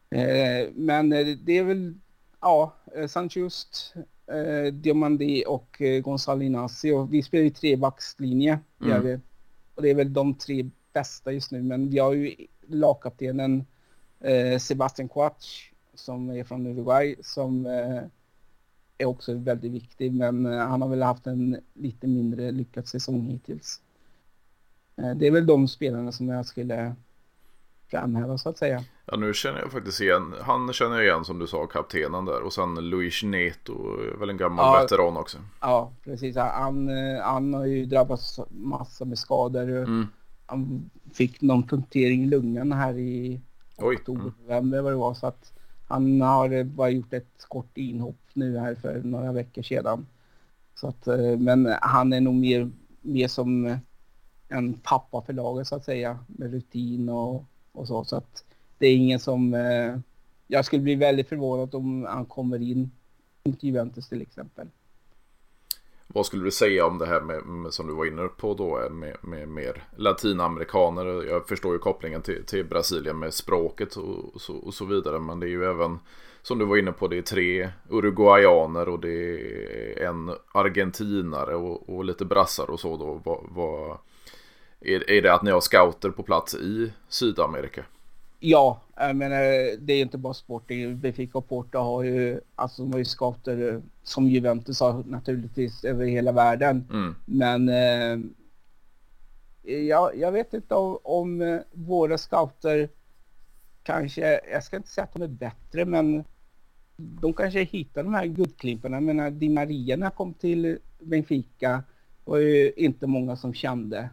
[0.09, 1.93] Eh, men det är väl,
[2.45, 2.73] ja,
[3.07, 3.93] Sanchez
[4.27, 7.05] eh, Diomandi och eh, Gonzalo Inacio.
[7.05, 9.03] Vi spelar ju trebackslinje, mm.
[9.03, 9.19] vi.
[9.75, 12.35] Och det är väl de tre bästa just nu, men vi har ju
[12.67, 13.65] lagkaptenen
[14.19, 18.01] eh, Sebastian Quach som är från Uruguay som eh,
[18.97, 23.21] är också väldigt viktig, men eh, han har väl haft en lite mindre lyckad säsong
[23.21, 23.81] hittills.
[24.95, 26.95] Eh, det är väl de spelarna som jag skulle
[27.87, 28.83] framhäva så att säga.
[29.05, 32.41] Ja nu känner jag faktiskt igen, han känner jag igen som du sa, kaptenen där
[32.41, 35.37] och sen Luis Neto, väl en gammal ja, veteran också.
[35.61, 36.89] Ja precis, han,
[37.23, 39.69] han har ju drabbats massa med skador.
[39.69, 40.07] Mm.
[40.45, 43.41] Han fick någon punktering i lungan här i
[43.77, 43.95] Oj.
[43.95, 45.51] oktober, november vad det var så att
[45.87, 50.07] han har bara gjort ett kort inhopp nu här för några veckor sedan.
[50.75, 52.71] Så att, eh, men han är nog mer,
[53.01, 53.77] mer som
[54.47, 57.43] en pappa för laget så att säga med rutin och
[57.75, 58.03] och så.
[58.03, 58.43] Så att
[58.77, 59.53] det är ingen som...
[59.53, 59.97] Eh,
[60.47, 62.91] jag skulle bli väldigt förvånad om han kommer in
[63.43, 64.67] mot Juventus till exempel.
[66.07, 68.83] Vad skulle du säga om det här med, med som du var inne på då
[68.83, 71.05] eh, med, med mer latinamerikaner?
[71.05, 75.19] Jag förstår ju kopplingen till, till Brasilien med språket och, och, så, och så vidare.
[75.19, 75.99] Men det är ju även
[76.41, 79.39] som du var inne på, det är tre uruguayaner och det
[79.99, 83.21] är en argentinare och, och lite brassar och så då.
[83.25, 83.97] Vad, vad,
[84.79, 87.85] är, är det att ni har scouter på plats i Sydamerika?
[88.39, 89.37] Ja, jag menar
[89.77, 90.99] det är inte bara Sporting.
[90.99, 96.05] Benfica och Porto har ju, alltså de har ju scouter som Juventus har naturligtvis över
[96.05, 96.87] hela världen.
[96.91, 97.15] Mm.
[97.25, 98.19] Men eh,
[99.73, 102.89] jag, jag vet inte om, om våra scouter
[103.83, 106.23] kanske, jag ska inte säga att de är bättre, men
[106.97, 108.95] de kanske hittar de här guldklimparna.
[108.95, 111.83] Jag menar, Di Maria när kom till Benfica
[112.25, 114.09] var ju inte många som kände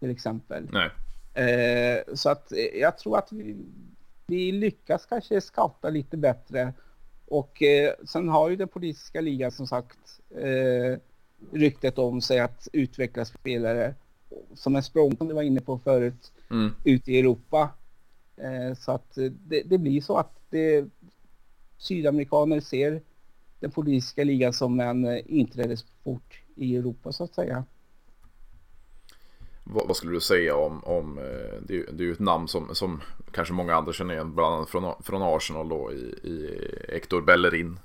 [0.00, 0.68] till exempel.
[0.72, 0.90] Nej.
[1.34, 3.56] Eh, så att eh, jag tror att vi,
[4.26, 6.72] vi lyckas kanske scouta lite bättre.
[7.26, 10.98] Och eh, sen har ju den politiska ligan som sagt eh,
[11.52, 13.94] ryktet om sig att utveckla spelare
[14.54, 16.74] som en språng som du var inne på förut mm.
[16.84, 17.70] ute i Europa.
[18.36, 20.84] Eh, så att det, det, blir så att det,
[21.78, 23.02] sydamerikaner ser
[23.60, 27.64] den politiska ligan som en eh, inträdesport i Europa så att säga.
[29.72, 32.48] Vad, vad skulle du säga om, om eh, det, är, det är ju ett namn
[32.48, 33.00] som, som
[33.32, 35.96] kanske många andra känner igen, bland annat från, från Arsenal då i,
[36.28, 37.78] i Hector Bellerin.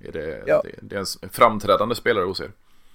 [0.00, 0.62] Är det, ja.
[0.64, 2.52] det, det, är en framträdande spelare hos er?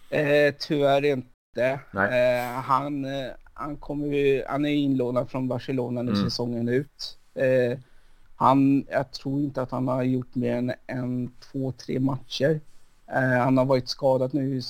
[0.09, 1.79] Eh, tyvärr inte.
[1.93, 6.23] Eh, han, eh, han, kommer han är inlånad från Barcelona nu mm.
[6.23, 7.17] säsongen ut.
[7.33, 7.79] Eh,
[8.35, 12.59] han, jag tror inte att han har gjort mer än en, två, tre matcher.
[13.07, 14.61] Eh, han har varit skadad nu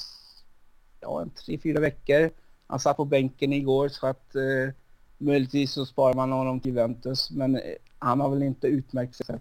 [0.99, 2.29] ja, en tre, fyra veckor.
[2.69, 4.73] Han satt på bänken igår så att eh,
[5.17, 7.32] möjligtvis så sparar man honom till Juventus.
[7.32, 7.62] Men eh,
[7.99, 9.39] han har väl inte utmärkt sig.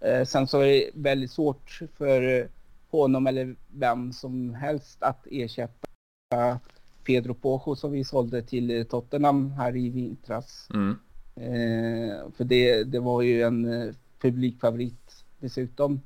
[0.00, 2.48] Eh, sen så är det väldigt svårt för
[2.90, 6.60] honom eller vem som helst att ersätta
[7.04, 10.68] Pedro Pojo som vi sålde till Tottenham här i vintras.
[10.74, 10.98] Mm.
[11.36, 16.00] Eh, för det, det var ju en eh, publikfavorit dessutom.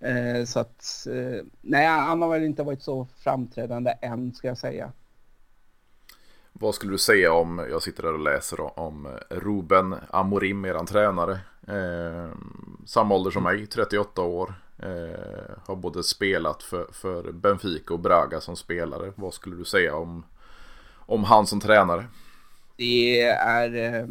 [0.00, 4.58] Eh, så att, eh, nej han har väl inte varit så framträdande än ska jag
[4.58, 4.92] säga.
[6.52, 11.38] Vad skulle du säga om, jag sitter där och läser om Ruben Amorim, eran tränare.
[11.68, 12.30] Eh,
[12.86, 14.54] samma ålder som mig, 38 år.
[14.78, 19.12] Eh, har både spelat för, för Benfica och Braga som spelare.
[19.16, 20.24] Vad skulle du säga om,
[20.96, 22.06] om han som tränare?
[22.76, 24.06] Det är, eh,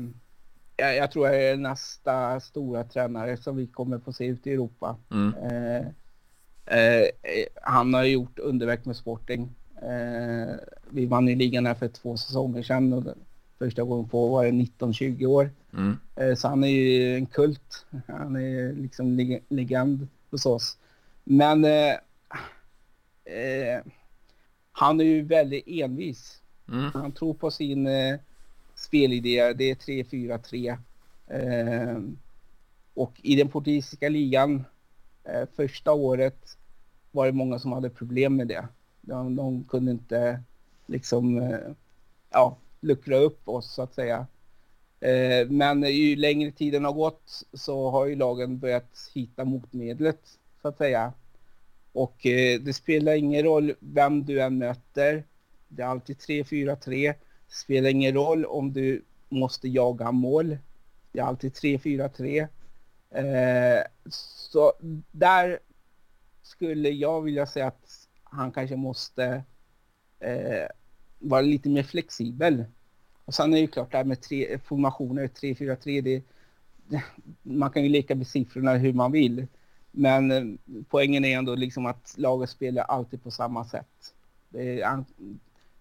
[0.98, 4.98] jag, tror jag är nästa stora tränare som vi kommer få se ute i Europa.
[5.12, 5.34] Mm.
[5.34, 5.86] Eh,
[6.80, 7.08] eh,
[7.62, 9.56] han har gjort underverk med Sporting.
[10.92, 13.04] Vi vann ju ligan här för två säsonger sedan och
[13.60, 15.50] första gången på var det 19-20 år.
[15.74, 15.98] Mm.
[16.16, 17.86] Eh, så han är ju en kult.
[18.08, 20.78] Han är liksom leg legend hos oss.
[21.24, 21.92] Men eh,
[23.26, 23.84] eh,
[24.72, 26.42] han är ju väldigt envis.
[26.68, 26.92] Mm.
[26.94, 28.20] Han tror på sin eh,
[28.76, 29.54] spelidé.
[29.54, 30.78] Det är 3-4-3.
[31.28, 32.00] Eh,
[32.94, 34.64] och i den portugisiska ligan
[35.24, 36.58] eh, första året
[37.12, 38.68] var det många som hade problem med det.
[39.02, 40.44] De, de kunde inte
[40.92, 41.72] liksom eh,
[42.30, 44.28] ja, luckra upp oss så att säga.
[45.00, 50.20] Eh, men ju längre tiden har gått så har ju lagen börjat hitta motmedlet
[50.62, 51.14] så att säga.
[51.94, 55.24] Och eh, det spelar ingen roll vem du än möter.
[55.68, 57.14] Det är alltid 3-4-3.
[57.48, 60.58] Spelar ingen roll om du måste jaga mål.
[61.12, 62.48] Det är alltid 3-4-3.
[63.12, 64.74] Eh, så
[65.12, 65.60] där
[66.42, 69.44] skulle jag vilja säga att han kanske måste
[70.20, 70.68] eh,
[71.22, 72.66] vara lite mer flexibel.
[73.26, 76.24] Och sen är det ju klart det här med tre, formationer, 3-4-3, det,
[77.44, 79.48] man kan ju leka med siffrorna hur man vill.
[79.92, 80.44] Men eh,
[80.90, 84.14] poängen är ändå liksom att laget spelar alltid på samma sätt.
[84.50, 85.04] Det, är,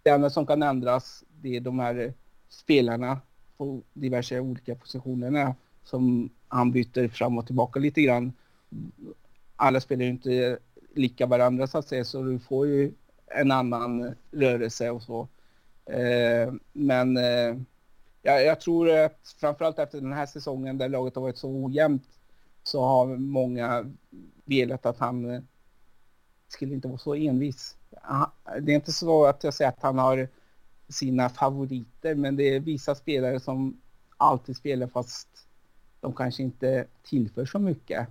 [0.03, 2.13] det enda som kan ändras det är de här eh,
[2.49, 3.21] spelarna
[3.57, 8.33] på diverse olika positionerna som han byter fram och tillbaka lite grann.
[9.57, 10.59] Alla spelar ju inte
[10.95, 12.93] lika varandra så att säga så du får ju
[13.31, 15.29] en annan rörelse och så.
[15.85, 17.57] Eh, men eh,
[18.23, 22.09] jag, jag, tror att framförallt efter den här säsongen där laget har varit så ojämnt
[22.63, 23.91] så har många
[24.45, 25.41] velat att han eh,
[26.49, 27.77] skulle inte vara så envis.
[28.03, 28.27] Ah,
[28.61, 30.29] det är inte så att jag säger att han har
[30.89, 33.81] sina favoriter men det är vissa spelare som
[34.17, 35.29] alltid spelar fast
[36.01, 38.09] de kanske inte tillför så mycket.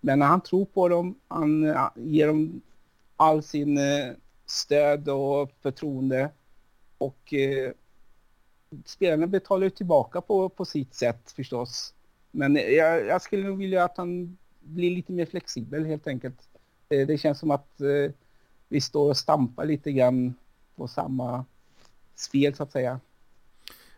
[0.00, 2.60] Men när han tror på dem, han ger dem
[3.16, 3.78] all sin
[4.50, 6.30] stöd och förtroende
[6.98, 7.72] och eh,
[8.84, 11.94] spelarna betalar ju tillbaka på, på sitt sätt förstås.
[12.30, 16.48] Men jag, jag skulle nog vilja att han blir lite mer flexibel helt enkelt.
[16.88, 18.12] Eh, det känns som att eh,
[18.68, 20.34] vi står och stampar lite grann
[20.76, 21.44] på samma
[22.14, 23.00] spel så att säga.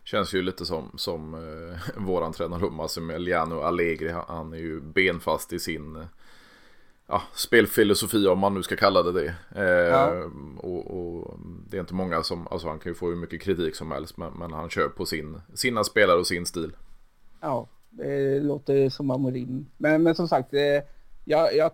[0.03, 4.11] Känns ju lite som, som eh, våran tränare Massimiliano Allegri.
[4.27, 6.05] Han är ju benfast i sin eh,
[7.07, 9.35] ja, spelfilosofi om man nu ska kalla det det.
[9.55, 10.29] Eh, ja.
[10.57, 11.39] och, och,
[11.69, 14.17] det är inte många som, alltså han kan ju få hur mycket kritik som helst
[14.17, 16.71] men, men han kör på sin, sina spelare och sin stil.
[17.41, 19.65] Ja, Det låter som Amorim.
[19.77, 20.83] Men, men som sagt, eh,
[21.25, 21.71] jag, jag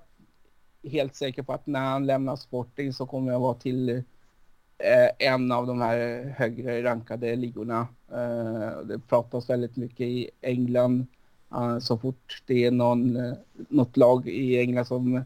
[0.81, 5.09] är helt säker på att när han lämnar Sporting så kommer jag vara till eh,
[5.19, 7.87] en av de här högre rankade ligorna.
[8.11, 11.07] Eh, det pratas väldigt mycket i England.
[11.81, 15.23] Så fort det är någon, uh, något lag i England som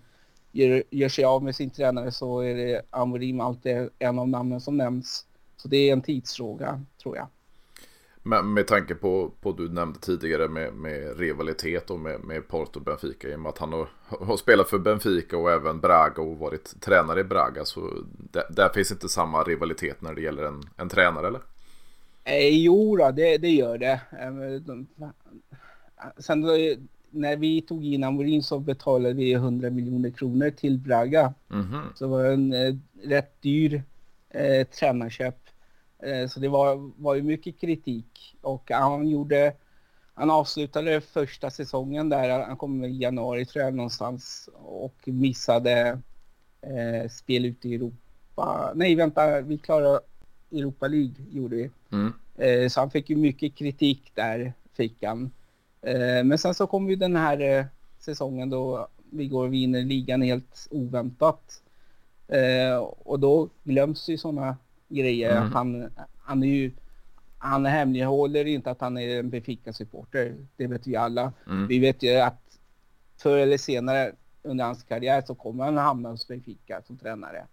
[0.52, 4.62] gör, gör sig av med sin tränare så är det Amorim alltid en av namnen
[4.62, 5.26] som nämns.
[5.58, 7.28] Så det är en tidsfråga tror jag.
[8.26, 12.80] Men med tanke på, på du nämnde tidigare med, med rivalitet och med, med Porto
[12.80, 16.22] och Benfica i och med att han har, har spelat för Benfica och även Braga
[16.22, 17.90] och varit tränare i Braga så
[18.32, 21.42] där, där finns inte samma rivalitet när det gäller en, en tränare eller?
[22.24, 24.02] Eh, jo då, det, det gör det.
[26.18, 26.52] Sen då,
[27.10, 31.34] när vi tog in Amorin så betalade vi 100 miljoner kronor till Braga.
[31.52, 31.84] Mm -hmm.
[31.96, 33.84] Så det var en eh, rätt dyr
[34.30, 35.38] eh, tränarköp.
[36.00, 39.54] Eh, så det var, var ju mycket kritik och han gjorde
[40.14, 46.00] han avslutade första säsongen där, han kom i januari tror jag någonstans och missade
[46.62, 48.72] eh, spel ute i Europa.
[48.76, 50.00] Nej vänta, vi klarade
[50.52, 51.70] Europa League gjorde vi.
[51.92, 52.14] Mm.
[52.36, 55.32] Eh, så han fick ju mycket kritik där, fick han.
[55.84, 57.66] Eh, men sen så kom ju den här eh,
[58.00, 61.62] säsongen då vi går och vinner ligan helt oväntat.
[62.28, 64.58] Eh, och då glöms ju sådana
[64.88, 65.38] grejer.
[65.38, 65.52] Mm.
[65.52, 66.72] Han, han är ju
[67.38, 70.36] han hemlighåller inte att han är en Benfica-supporter.
[70.56, 71.34] Det vet vi alla.
[71.48, 71.68] Mm.
[71.68, 72.60] Vi vet ju att
[73.18, 74.12] förr eller senare
[74.44, 77.46] under hans karriär så kommer han hamna hos Benfica som tränare.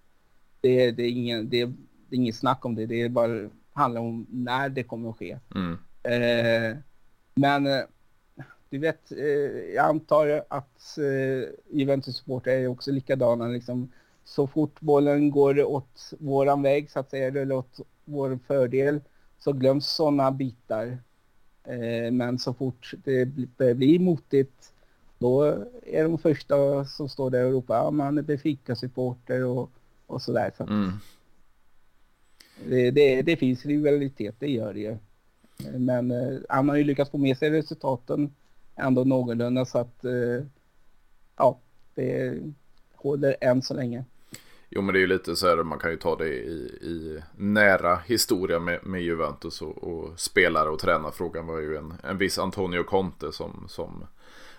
[0.61, 1.65] Det, det, är ingen, det,
[2.09, 2.87] det är inget snack om det.
[2.87, 5.39] Det är bara handlar om när det kommer att ske.
[5.55, 5.79] Mm.
[6.03, 6.77] Eh,
[7.35, 7.67] men
[8.71, 13.47] du vet, eh, jag antar att eh, Juventus-supportrar är också likadana.
[13.47, 13.93] Liksom,
[14.25, 19.01] så fort bollen går åt våran väg så att säga, eller åt vår fördel,
[19.39, 20.99] så glöms sådana bitar.
[21.65, 23.25] Eh, men så fort det
[23.57, 24.73] börjar bli motigt,
[25.19, 25.43] då
[25.83, 29.71] är de första som står där och ropar ja man är Benfica-supporter och,
[30.07, 30.53] och sådär.
[30.57, 30.91] Så mm.
[32.69, 34.97] det, det, det, finns rivalitet, det gör det ju.
[35.79, 38.35] Men eh, han har ju lyckats få med sig resultaten
[38.81, 40.45] ändå någorlunda så att eh,
[41.37, 41.59] ja,
[41.95, 42.39] det
[42.95, 44.05] håller än så länge.
[44.73, 47.23] Jo men det är ju lite så här, man kan ju ta det i, i
[47.37, 52.39] nära historia med, med Juventus och, och, spelare och tränarfrågan var ju en, en viss
[52.39, 54.07] Antonio Conte som, som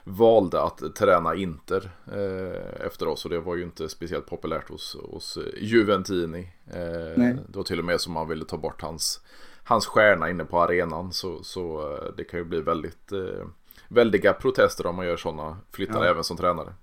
[0.03, 4.97] valde att träna Inter eh, efter oss och det var ju inte speciellt populärt hos,
[5.03, 6.53] hos Juventini.
[6.67, 9.21] Eh, det var till och med som man ville ta bort hans,
[9.63, 13.45] hans stjärna inne på arenan så, så eh, det kan ju bli väldigt eh,
[13.87, 16.09] väldiga protester om man gör sådana flyttar ja.
[16.09, 16.73] även som tränare.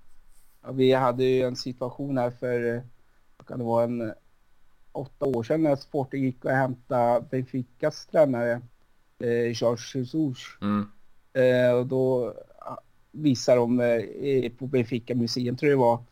[0.61, 2.83] Ja, vi hade ju en situation här för,
[3.37, 4.13] vad kan det vara, en
[4.91, 8.61] åtta år sedan när Sporting gick och hämtade Benficas tränare,
[9.19, 10.37] eh, George Jesus.
[10.61, 10.91] Mm.
[11.33, 12.33] Eh, och då
[13.11, 16.03] visar de eh, på Benfica museum tror jag det var,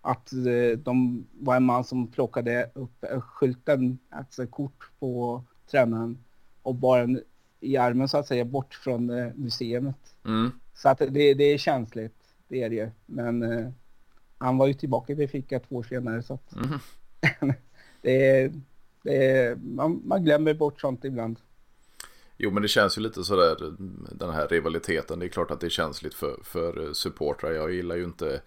[0.00, 6.18] att eh, de var en man som plockade upp skylten, alltså kort på tränaren
[6.62, 7.22] och bar den
[7.64, 9.84] i armen så att säga bort från eh, museet.
[10.24, 10.50] Mm.
[10.74, 12.14] Så att det, det är känsligt,
[12.48, 12.90] det är det ju.
[13.06, 13.68] Men eh,
[14.38, 16.78] han var ju tillbaka i Benfica två år senare så att mm.
[18.02, 18.52] det,
[19.02, 21.38] det, man, man glömmer bort sånt ibland.
[22.36, 23.56] Jo men det känns ju lite sådär
[24.12, 25.18] den här rivaliteten.
[25.18, 27.52] Det är klart att det är känsligt för, för supportrar.
[27.52, 28.40] Jag gillar ju inte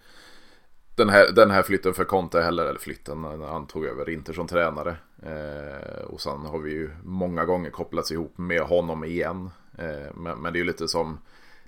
[0.94, 4.32] den här, den här flytten för Conte heller, eller flytten när han tog över Inter
[4.32, 4.96] som tränare.
[5.22, 9.50] Eh, och sen har vi ju många gånger kopplats ihop med honom igen.
[9.78, 11.18] Eh, men, men, det är ju lite som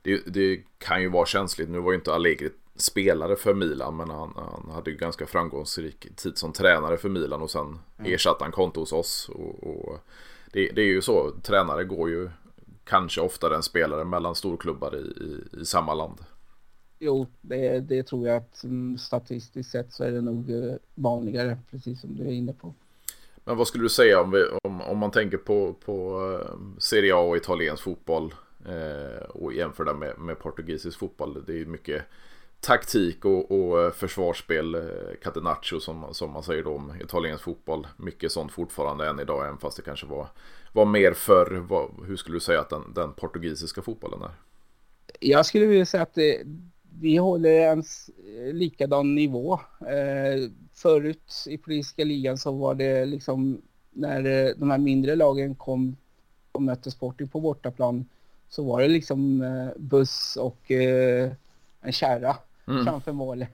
[0.03, 1.69] det, det, kan ju vara känsligt.
[1.69, 6.17] Nu var ju inte Allegri spelare för Milan men han, han hade ju ganska framgångsrik
[6.17, 8.15] tid som tränare för Milan och sen mm.
[8.15, 9.31] ersatte han konto hos oss.
[9.35, 9.99] Och, och
[10.53, 12.31] det, det, är ju så, tränare går ju
[12.85, 16.19] kanske oftare än spelare mellan storklubbar i, i, i samma land.
[16.99, 21.59] Jo, det, det, tror jag att mm, statistiskt sett så är det nog eh, vanligare,
[21.71, 22.75] precis som du är inne på.
[23.45, 27.15] Men vad skulle du säga om, vi, om, om man tänker på, på eh, Serie
[27.15, 28.35] A och italiensk fotboll?
[28.67, 31.45] Eh, och jämför det med, med portugisisk fotboll.
[31.47, 32.03] Det är mycket
[32.61, 34.81] taktik och, och eh, försvarsspel, eh,
[35.23, 37.87] catenaccio som, som man säger då om italiensk fotboll.
[37.97, 40.29] Mycket sånt fortfarande än idag, även fast det kanske var,
[40.73, 41.65] var mer förr.
[41.69, 44.31] Vad, hur skulle du säga att den, den portugisiska fotbollen är?
[45.21, 46.43] Jag skulle vilja säga att det,
[47.01, 47.85] vi håller en
[48.53, 49.61] likadan nivå.
[49.81, 50.51] Eh,
[50.81, 55.97] förut i politiska ligan så var det liksom när de här mindre lagen kom
[56.53, 58.05] och mötte Sporting på bortaplan
[58.49, 61.33] så var det liksom eh, buss och eh,
[61.81, 62.37] en kärra
[62.69, 62.85] mm.
[62.85, 63.49] framför målet.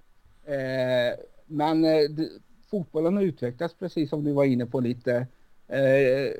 [0.44, 2.26] Eh, men eh,
[2.70, 5.26] fotbollen har utvecklats precis som du var inne på lite.
[5.68, 6.32] Eh,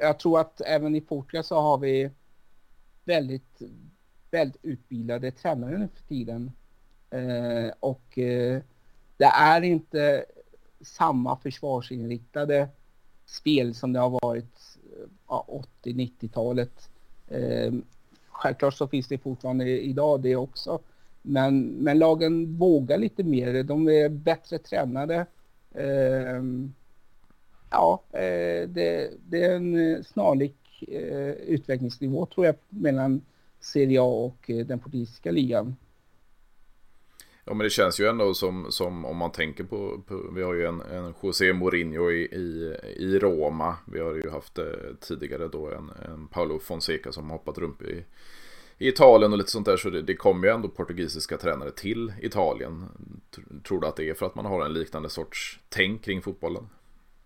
[0.00, 2.10] jag tror att även i Portugal så har vi
[3.04, 3.62] väldigt,
[4.30, 6.52] väldigt utbildade tränare nu för tiden.
[7.10, 8.62] Eh, och eh,
[9.16, 10.24] det är inte
[10.80, 12.68] samma försvarsinriktade
[13.26, 16.90] spel som det har varit eh, ja, 80-90-talet.
[17.28, 17.72] Eh,
[18.28, 20.80] självklart så finns det fortfarande idag det också.
[21.22, 23.62] Men, men lagen vågar lite mer.
[23.62, 25.26] De är bättre tränade.
[25.74, 26.42] Eh,
[27.70, 33.20] ja, eh, det, det, är en eh, snarlik eh, utvecklingsnivå tror jag mellan
[33.60, 35.76] Serie A och eh, den portugisiska ligan.
[37.48, 40.54] Ja men det känns ju ändå som, som om man tänker på, på vi har
[40.54, 43.76] ju en, en José Mourinho i, i, i Roma.
[43.92, 44.64] Vi har ju haft eh,
[45.00, 48.04] tidigare då en, en Paulo Fonseca som hoppat runt i,
[48.78, 49.76] i Italien och lite sånt där.
[49.76, 52.84] Så det, det kommer ju ändå portugisiska tränare till Italien.
[53.68, 56.68] Tror du att det är för att man har en liknande sorts tänk kring fotbollen?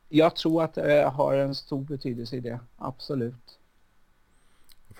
[0.08, 3.59] Jag tror att det har en stor betydelse i det, absolut.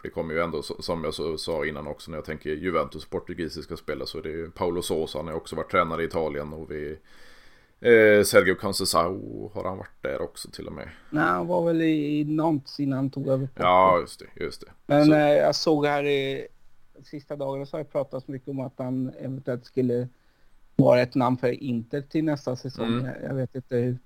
[0.00, 3.76] För det kommer ju ändå, som jag sa innan också, när jag tänker Juventus portugisiska
[3.76, 6.70] spelare så är det ju Paolo Sosa, han har också varit tränare i Italien och
[6.70, 6.90] vi
[7.80, 10.88] eh, Sergio Conceição har han varit där också till och med.
[11.10, 13.48] Nej, han var väl i Nantes innan han tog över.
[13.54, 14.66] Ja, just det, just det.
[14.86, 15.12] Men så.
[15.14, 16.46] eh, jag såg här i
[17.04, 20.08] sista dagarna så har jag pratat mycket om att han eventuellt skulle
[20.76, 22.86] vara ett namn för Inter till nästa säsong.
[22.86, 23.10] Mm.
[23.22, 23.98] Jag vet inte hur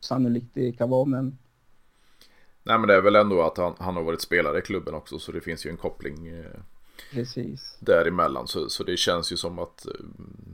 [0.00, 1.38] sannolikt det kan vara, men
[2.62, 5.18] Nej men det är väl ändå att han, han har varit spelare i klubben också
[5.18, 6.60] så det finns ju en koppling eh,
[7.10, 7.76] Precis.
[7.80, 8.48] däremellan.
[8.48, 9.92] Så, så det känns ju som att eh,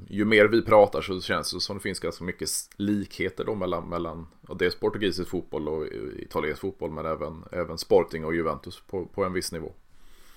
[0.08, 3.88] ju mer vi pratar så känns det som det finns ganska mycket likheter då mellan,
[3.88, 4.26] mellan
[4.58, 5.86] dels portugisisk fotboll och
[6.18, 9.72] italiensk fotboll men även, även Sporting och Juventus på, på en viss nivå.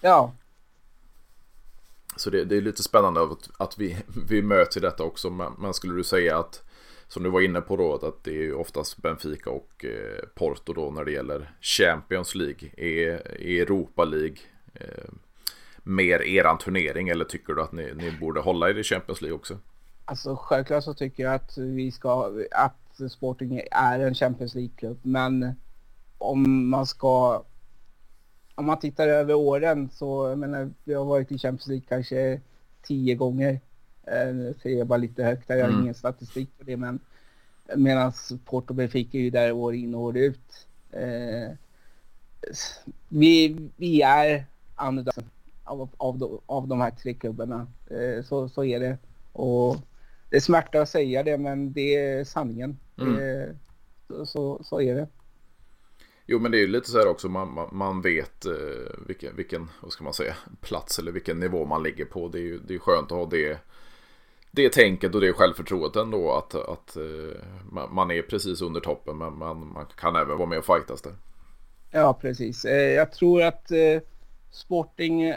[0.01, 0.33] Ja.
[2.15, 3.97] Så det, det är lite spännande att, att vi,
[4.29, 6.63] vi möts i detta också men, men skulle du säga att
[7.07, 10.91] som du var inne på då, att det är oftast Benfica och eh, Porto då
[10.91, 12.69] när det gäller Champions League.
[12.77, 13.31] Är,
[13.61, 14.37] Europa League
[14.73, 15.09] eh,
[15.83, 19.35] mer eran turnering eller tycker du att ni, ni borde hålla er i Champions League
[19.35, 19.57] också?
[20.05, 25.55] Alltså självklart så tycker jag att vi ska, att Sporting är en Champions League-klubb, men
[26.17, 27.43] om man ska,
[28.55, 32.41] om man tittar över åren så, jag menar, vi har varit i Champions League kanske
[32.81, 33.59] tio gånger
[34.11, 35.81] nu säger jag bara lite högt, jag har mm.
[35.81, 36.99] ingen statistik på det, men
[37.75, 38.11] medan
[38.45, 40.67] Porto Benfica är ju där år in och år ut.
[40.91, 41.51] Eh,
[43.09, 44.45] vi, vi är
[44.87, 45.17] underdogs
[45.63, 47.67] av, av, de, av de här tre klubbarna.
[47.89, 48.97] Eh, så, så är det.
[49.31, 49.77] Och
[50.29, 52.79] det smärtar att säga det, men det är sanningen.
[52.97, 53.15] Mm.
[53.15, 53.49] Eh,
[54.07, 55.07] så, så, så, är det.
[56.25, 58.51] Jo men det är ju lite så här också, man, man, man vet eh,
[59.07, 62.27] vilken, vilken, vad ska man säga, plats eller vilken nivå man ligger på.
[62.27, 63.59] Det är ju det är skönt att ha det
[64.57, 67.35] det tänket och det självförtroendet ändå att, att uh,
[67.89, 71.13] man är precis under toppen men man, man kan även vara med och fightas där.
[71.91, 72.65] Ja precis.
[72.65, 74.01] Eh, jag tror att uh,
[74.51, 75.33] Sporting,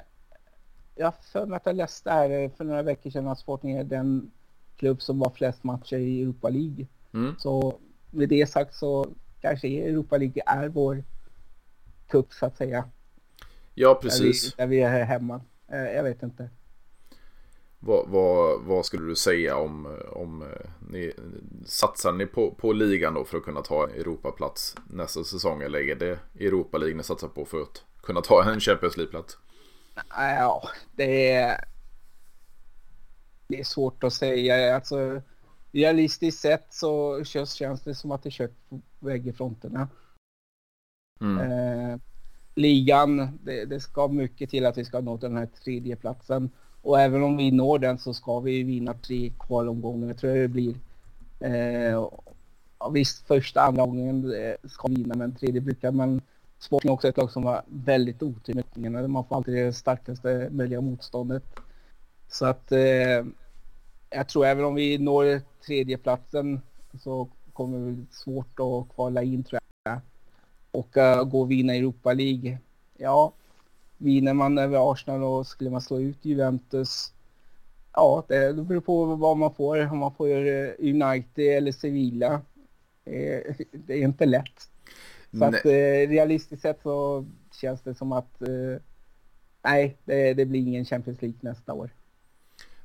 [0.95, 4.31] jag för mig att jag läste här för några veckor sedan att Sporting är den
[4.77, 6.87] klubb som var flest matcher i Europa League.
[7.15, 7.35] Mm.
[7.39, 7.79] Så
[8.11, 9.07] med det sagt så
[9.41, 11.05] kanske Europa League är vår
[12.09, 12.85] cup så att säga.
[13.75, 14.55] Ja precis.
[14.55, 15.41] Där vi, där vi är hemma.
[15.69, 16.51] Jag vet inte.
[17.83, 20.45] Vad, vad, vad, skulle du säga om, om
[20.91, 21.13] ni,
[21.67, 25.95] satsar ni på, på ligan då för att kunna ta Europaplats nästa säsong eller är
[25.95, 29.39] det Europa League ni satsar på för att kunna ta en Champions League-plats?
[30.11, 30.63] Ja,
[30.97, 31.65] det är,
[33.49, 34.75] det är svårt att säga.
[34.75, 35.23] Alltså,
[35.73, 39.89] realistiskt sett så känns det som att det kört på bägge fronterna.
[41.21, 41.39] Mm.
[41.39, 41.99] Eh,
[42.55, 46.51] ligan, det, det, ska mycket till att vi ska nå den här tredje platsen.
[46.83, 50.49] Och även om vi når den så ska vi vinna tre kvalomgångar tror jag det
[50.49, 50.75] blir.
[51.41, 52.09] Eh,
[52.93, 56.21] visst, första, andra gången eh, ska vi vinna men tredje brukar man
[56.59, 61.45] Sporting också ett lag som var väldigt otur Man får alltid det starkaste möjliga motståndet.
[62.29, 63.25] Så att eh,
[64.11, 66.61] jag tror även om vi når tredjeplatsen
[67.03, 70.01] så kommer det bli svårt att kvala in tror jag.
[70.71, 72.59] Och uh, gå och vinna Europa League.
[72.99, 73.33] Ja,
[74.01, 77.13] vinner man över Arsenal och skulle man slå ut Juventus
[77.93, 79.93] Ja, det beror på vad man får.
[79.93, 82.33] Om man får eh, United eller Sevilla.
[83.05, 84.71] Eh, det är inte lätt.
[85.39, 87.27] Så att eh, realistiskt sett så
[87.61, 88.43] känns det som att
[89.65, 91.91] nej, det, det, blir ingen Champions League nästa år.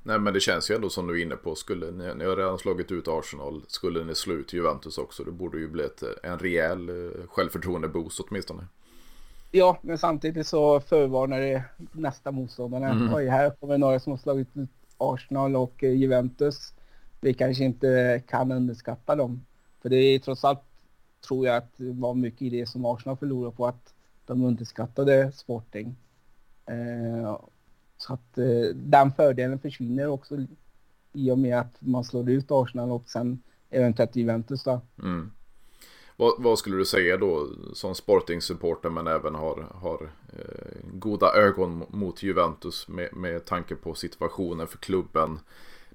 [0.03, 1.55] Nej, men det känns ju ändå som du är inne på.
[1.55, 3.63] Skulle ni, ni har redan slagit ut Arsenal.
[3.67, 6.89] Skulle ni slå ut Juventus också, det borde ju bli ett, en rejäl
[7.27, 8.67] självförtroende-boost åtminstone.
[9.51, 12.85] Ja, men samtidigt så förvarnar det nästa motståndare.
[12.85, 13.13] Mm.
[13.13, 16.73] Oj, här kommer några som har slagit ut Arsenal och eh, Juventus.
[17.21, 19.45] Vi kanske inte kan underskatta dem.
[19.81, 20.63] För det är trots allt,
[21.27, 23.93] tror jag, att det var mycket i det som Arsenal förlorade på att
[24.25, 25.95] de underskattade Sporting.
[26.65, 27.37] Eh,
[27.97, 30.37] Så att eh, den fördelen försvinner också
[31.13, 34.81] i och med att man slår ut Arsenal och sen eventuellt Juventus då.
[34.99, 35.31] Mm.
[36.17, 41.85] Vad, vad, skulle du säga då som Sporting-supporter men även har, har eh, goda ögon
[41.89, 45.39] mot Juventus med, med tanke på situationen för klubben.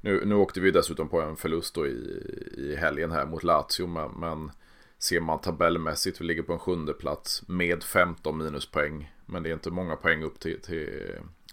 [0.01, 2.25] Nu, nu åkte vi dessutom på en förlust då i,
[2.57, 4.51] i helgen här mot Lazio men, men
[4.99, 9.15] ser man tabellmässigt, vi ligger på en sjunde plats med 15 minuspoäng.
[9.27, 10.89] Men det är inte många poäng upp till, till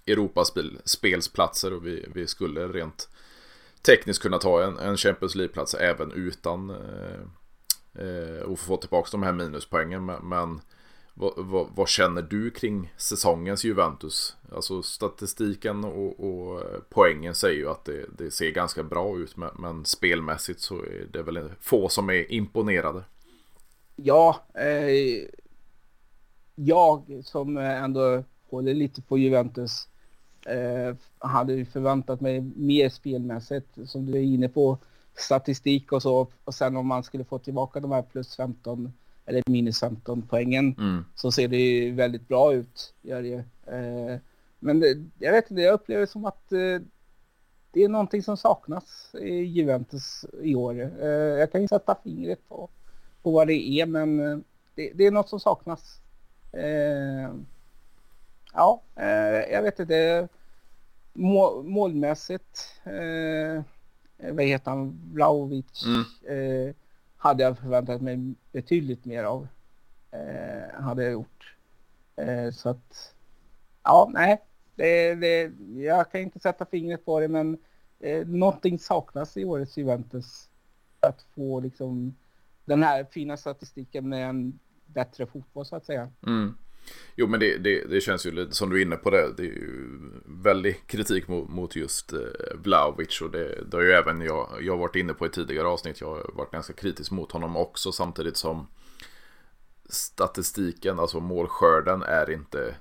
[0.07, 3.09] Europaspelsplatser och vi, vi skulle rent
[3.82, 7.28] tekniskt kunna ta en, en Champions League-plats även utan eh,
[7.97, 10.05] Eh, och få tillbaka de här minuspoängen.
[10.05, 10.61] Men, men
[11.13, 14.35] vad, vad, vad, känner du kring säsongens Juventus?
[14.51, 19.37] Alltså statistiken och, och eh, poängen säger ju att det, det, ser ganska bra ut
[19.37, 23.03] men, men, spelmässigt så är det väl få som är imponerade.
[23.95, 25.27] Ja, eh,
[26.55, 29.87] jag som ändå håller lite på Juventus
[30.45, 34.77] eh, hade förväntat mig mer spelmässigt som du är inne på
[35.20, 38.93] statistik och så och sen om man skulle få tillbaka de här plus 15
[39.26, 41.05] eller minus 15 poängen mm.
[41.15, 42.93] så ser det ju väldigt bra ut.
[43.01, 43.43] Gör det.
[43.74, 44.20] Eh,
[44.59, 46.82] men det, jag vet inte, jag upplever som att eh,
[47.72, 50.91] det är någonting som saknas i Juventus i år.
[51.01, 52.70] Eh, jag kan ju sätta fingret på,
[53.22, 54.38] på vad det är men eh,
[54.76, 56.01] det, det, är något som saknas.
[56.51, 57.34] Eh,
[58.53, 60.28] ja, eh, jag vet inte.
[61.13, 62.82] Må, målmässigt
[64.18, 66.68] vad heter han, Vlaovic, mm.
[66.68, 66.76] eh,
[67.18, 69.47] hade jag förväntat mig betydligt mer av.
[70.11, 71.55] Eh, hade jag gjort.
[72.15, 73.15] Eh, så att,
[73.84, 74.41] ja, nej,
[74.76, 77.57] det, det, jag kan inte sätta fingret på det, men
[77.99, 80.49] eh, någonting saknas i årets Juventus.
[80.99, 82.15] Att få liksom
[82.65, 86.11] den här fina statistiken med en bättre fotboll så att säga.
[86.28, 86.57] Mm.
[87.15, 89.33] Jo men det, det, det, känns ju lite som du är inne på det.
[89.38, 92.19] Det är ju väldigt kritik mot, mot just eh,
[92.55, 96.01] Vlaovic och det, det har ju även jag, jag varit inne på i tidigare avsnitt.
[96.01, 98.67] Jag har varit ganska kritisk mot honom också samtidigt som
[99.89, 102.75] statistiken, alltså målskörden är inte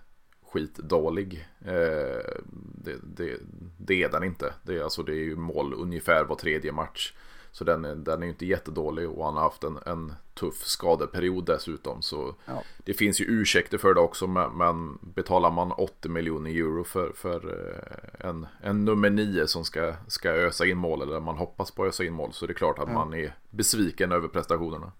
[0.52, 1.48] skitdålig.
[1.60, 2.40] Eh,
[2.84, 3.36] det, det,
[3.78, 4.54] det är den inte.
[4.62, 7.12] Det är, alltså, det är ju mål ungefär var tredje match.
[7.56, 11.46] Så den är, den är inte jättedålig och han har haft en, en tuff skadeperiod
[11.46, 12.02] dessutom.
[12.02, 12.62] Så ja.
[12.84, 14.26] det finns ju ursäkter för det också.
[14.26, 19.94] Men, betalar man 80 miljoner euro för, för eh, en, en nummer 9 som ska,
[20.06, 22.32] ska ösa in mål eller man hoppas på att ösa in mål.
[22.32, 22.94] Så det är klart att ja.
[22.94, 24.92] man är besviken över prestationerna.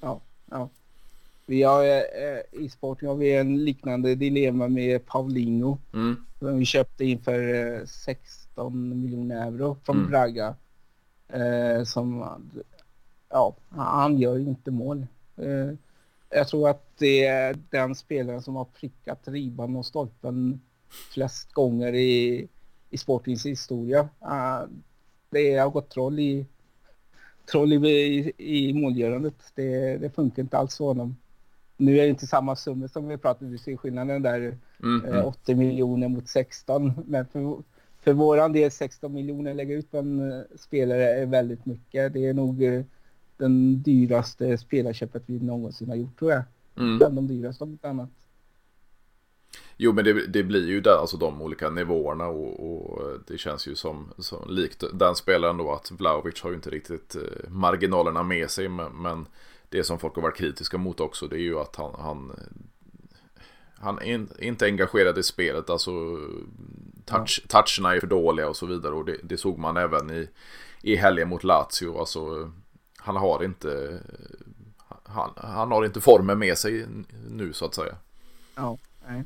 [0.00, 0.20] Ja,
[0.50, 0.68] ja.
[1.46, 5.78] Vi har eh, i sporten har vi en liknande dilemma med Paulinho.
[5.92, 6.16] Mm.
[6.38, 10.10] Som vi köpte in för eh, 16 miljoner euro från mm.
[10.10, 10.54] Braga.
[11.34, 12.24] Eh, som,
[13.28, 15.06] ja, han gör ju inte mål.
[15.36, 15.74] Eh,
[16.30, 20.60] jag tror att det är den spelaren som har prickat ribban och stolpen
[21.14, 22.48] flest gånger i,
[22.90, 24.00] i Sportings historia.
[24.22, 24.68] Uh,
[25.30, 26.46] det har gått troll i,
[27.50, 29.52] troll i, i, i målgörandet.
[29.54, 31.16] Det, det funkar inte alls för honom.
[31.76, 34.58] Nu är det inte samma summa som vi pratade om, du ser skillnaden där.
[34.82, 36.92] Mm, eh, 80 miljoner mot 16.
[37.06, 37.62] Men för,
[38.04, 42.12] för våran del 16 miljoner lägga ut på en eh, spelare är väldigt mycket.
[42.12, 42.82] Det är nog eh,
[43.36, 46.42] den dyraste spelarköpet vi någonsin har gjort tror jag.
[46.76, 46.98] Mm.
[46.98, 48.10] Bland de dyraste om inte annat.
[49.76, 53.68] Jo men det, det, blir ju där, alltså de olika nivåerna och, och, det känns
[53.68, 58.22] ju som, som likt den spelaren då att Vlaovic har ju inte riktigt eh, marginalerna
[58.22, 59.26] med sig men, men,
[59.68, 62.32] det som folk har varit kritiska mot också det är ju att han, han
[63.76, 65.90] han är inte engagerad i spelet, alltså
[67.04, 67.62] touch, ja.
[67.62, 68.94] toucherna är för dåliga och så vidare.
[68.94, 70.28] Och det, det såg man även i,
[70.82, 71.98] i helgen mot Lazio.
[71.98, 72.52] Alltså,
[72.98, 74.00] han har inte
[75.04, 76.86] han, han har inte formen med sig
[77.28, 77.96] nu så att säga.
[78.54, 79.24] Ja, nej.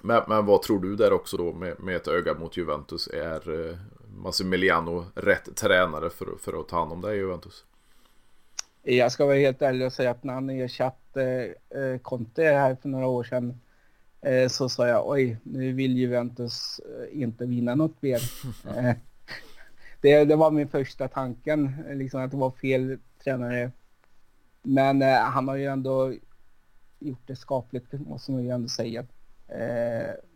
[0.00, 3.08] Men, men vad tror du där också då med, med ett öga mot Juventus?
[3.08, 3.76] Är eh,
[4.16, 7.64] Massimiliano rätt tränare för, för att ta hand om det i Juventus?
[8.84, 12.88] Jag ska vara helt ärlig och säga att när han ersatte eh, Conte här för
[12.88, 13.60] några år sedan
[14.20, 18.20] eh, så sa jag oj, nu vill Juventus eh, inte vinna något mer.
[18.76, 18.94] Eh,
[20.00, 23.70] det, det, var min första tanken, liksom att det var fel tränare.
[24.62, 26.14] Men han har ju ändå
[26.98, 29.04] gjort det skapligt, måste man ju ändå säga.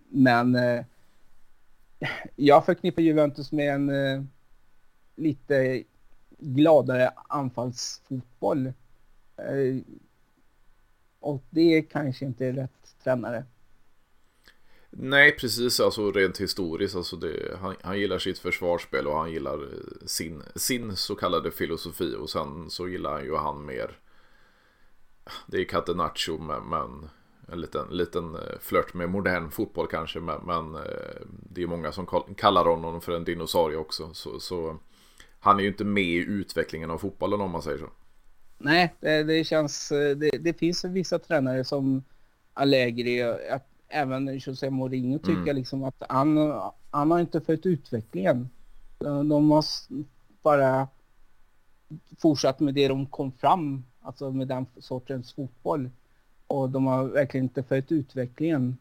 [0.08, 0.58] Men
[2.36, 4.28] jag förknippar Juventus med en
[5.16, 5.82] lite
[6.38, 8.66] gladare anfallsfotboll.
[9.36, 9.76] Eh,
[11.20, 13.44] och det kanske inte är rätt tränare.
[14.90, 15.80] Nej, precis.
[15.80, 16.96] Alltså rent historiskt.
[16.96, 21.50] Alltså det, han, han gillar sitt försvarsspel och han gillar eh, sin, sin så kallade
[21.50, 22.14] filosofi.
[22.18, 23.98] Och sen så gillar han ju han mer.
[25.46, 27.08] Det är Catenaccio men, men
[27.52, 30.20] en liten, liten eh, flört med modern fotboll kanske.
[30.20, 30.82] Men, men
[31.50, 32.06] det är många som
[32.36, 34.14] kallar honom för en dinosaurie också.
[34.14, 34.78] Så, så,
[35.46, 37.88] han är ju inte med i utvecklingen av fotbollen om man säger så.
[38.58, 42.04] Nej, det, det känns, det, det, finns vissa tränare som
[42.54, 45.56] Allegri, att även José Mourinho tycker mm.
[45.56, 46.52] liksom att han,
[46.90, 48.48] han har inte följt utvecklingen.
[48.98, 49.94] De måste
[50.42, 50.88] bara
[52.18, 55.90] fortsatt med det de kom fram, alltså med den sortens fotboll.
[56.46, 58.76] Och de har verkligen inte följt utvecklingen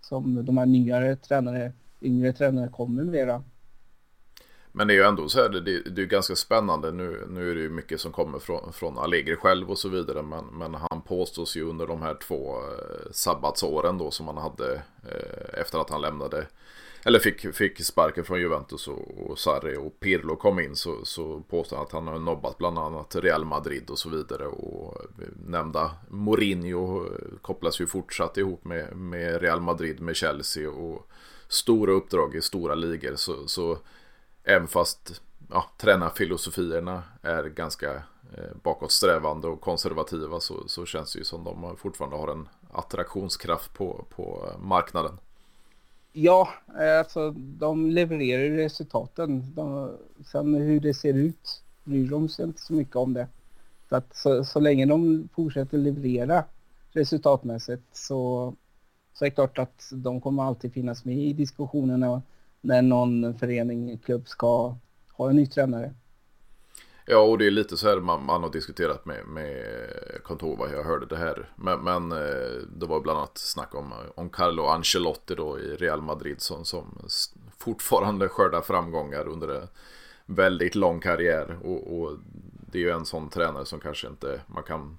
[0.00, 3.42] som de här nyare tränare, yngre tränare kommer mera.
[4.76, 6.92] Men det är ju ändå så här, det, det är ganska spännande.
[6.92, 10.22] Nu, nu är det ju mycket som kommer från, från Allegri själv och så vidare.
[10.22, 14.74] Men, men han påstås ju under de här två eh, sabbatsåren då som han hade
[15.02, 16.46] eh, efter att han lämnade
[17.04, 21.40] eller fick, fick sparken från Juventus och, och Sarri och Pirlo kom in så, så
[21.40, 24.46] påstår han att han har nobbat bland annat Real Madrid och så vidare.
[24.46, 27.10] Och eh, nämnda Mourinho eh,
[27.42, 31.08] kopplas ju fortsatt ihop med, med Real Madrid, med Chelsea och
[31.48, 33.16] stora uppdrag i stora ligor.
[33.16, 33.78] Så, så
[34.46, 37.94] även fast ja, tränarfilosofierna är ganska
[38.36, 43.74] eh, bakåtsträvande och konservativa så, så känns det ju som de fortfarande har en attraktionskraft
[43.74, 45.18] på, på marknaden.
[46.12, 46.48] Ja,
[46.98, 49.54] alltså de levererar resultaten.
[49.54, 53.28] De, sen hur det ser ut bryr de sig inte så mycket om det.
[53.88, 56.44] Så, att, så, så länge de fortsätter leverera
[56.92, 58.54] resultatmässigt så,
[59.14, 62.22] så är det klart att de kommer alltid finnas med i diskussionerna
[62.60, 64.76] när någon förening, klubb ska
[65.12, 65.94] ha en ny tränare.
[67.08, 69.64] Ja, och det är lite så här man, man har diskuterat med, med
[70.22, 70.72] Kontova.
[70.72, 71.50] Jag hörde det här.
[71.56, 76.02] Men, men eh, det var bland annat snack om, om Carlo Ancelotti då i Real
[76.02, 76.98] Madrid som, som
[77.58, 79.68] fortfarande skördar framgångar under en
[80.26, 81.58] väldigt lång karriär.
[81.62, 82.18] Och, och,
[82.72, 84.98] det är ju en sån tränare som kanske inte man kan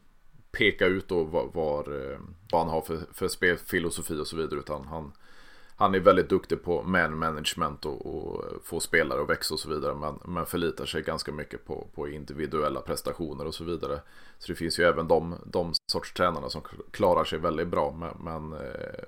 [0.52, 2.18] peka ut då var, var
[2.52, 4.60] vad han har för, för spelfilosofi och så vidare.
[4.60, 5.12] Utan han,
[5.80, 9.70] han är väldigt duktig på man management och, och få spelare att växa och så
[9.70, 9.96] vidare.
[9.96, 14.02] Men, men förlitar sig ganska mycket på, på individuella prestationer och så vidare.
[14.38, 16.62] Så det finns ju även de, de sorts tränarna som
[16.92, 17.92] klarar sig väldigt bra.
[17.92, 19.04] Men, men eh,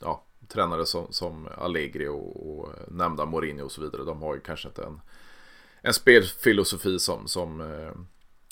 [0.00, 4.04] ja, tränare som, som Allegri och, och nämnda Mourinho och så vidare.
[4.04, 5.00] De har ju kanske inte en,
[5.82, 7.92] en spelfilosofi som, som eh,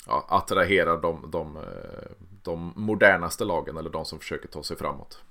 [0.05, 2.11] ja, attraherar de, de, eh,
[2.43, 5.21] de modernaste lagen eller de som försöker ta sig framåt.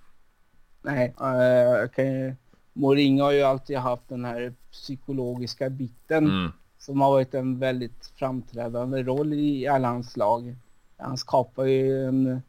[0.87, 2.37] Nej, uh, kan
[2.73, 6.53] Mourinho har ju alltid haft den här psykologiska biten mm.
[6.79, 10.57] som har varit en väldigt framträdande roll i alla hans lag.
[10.97, 12.43] Han skapar ju en,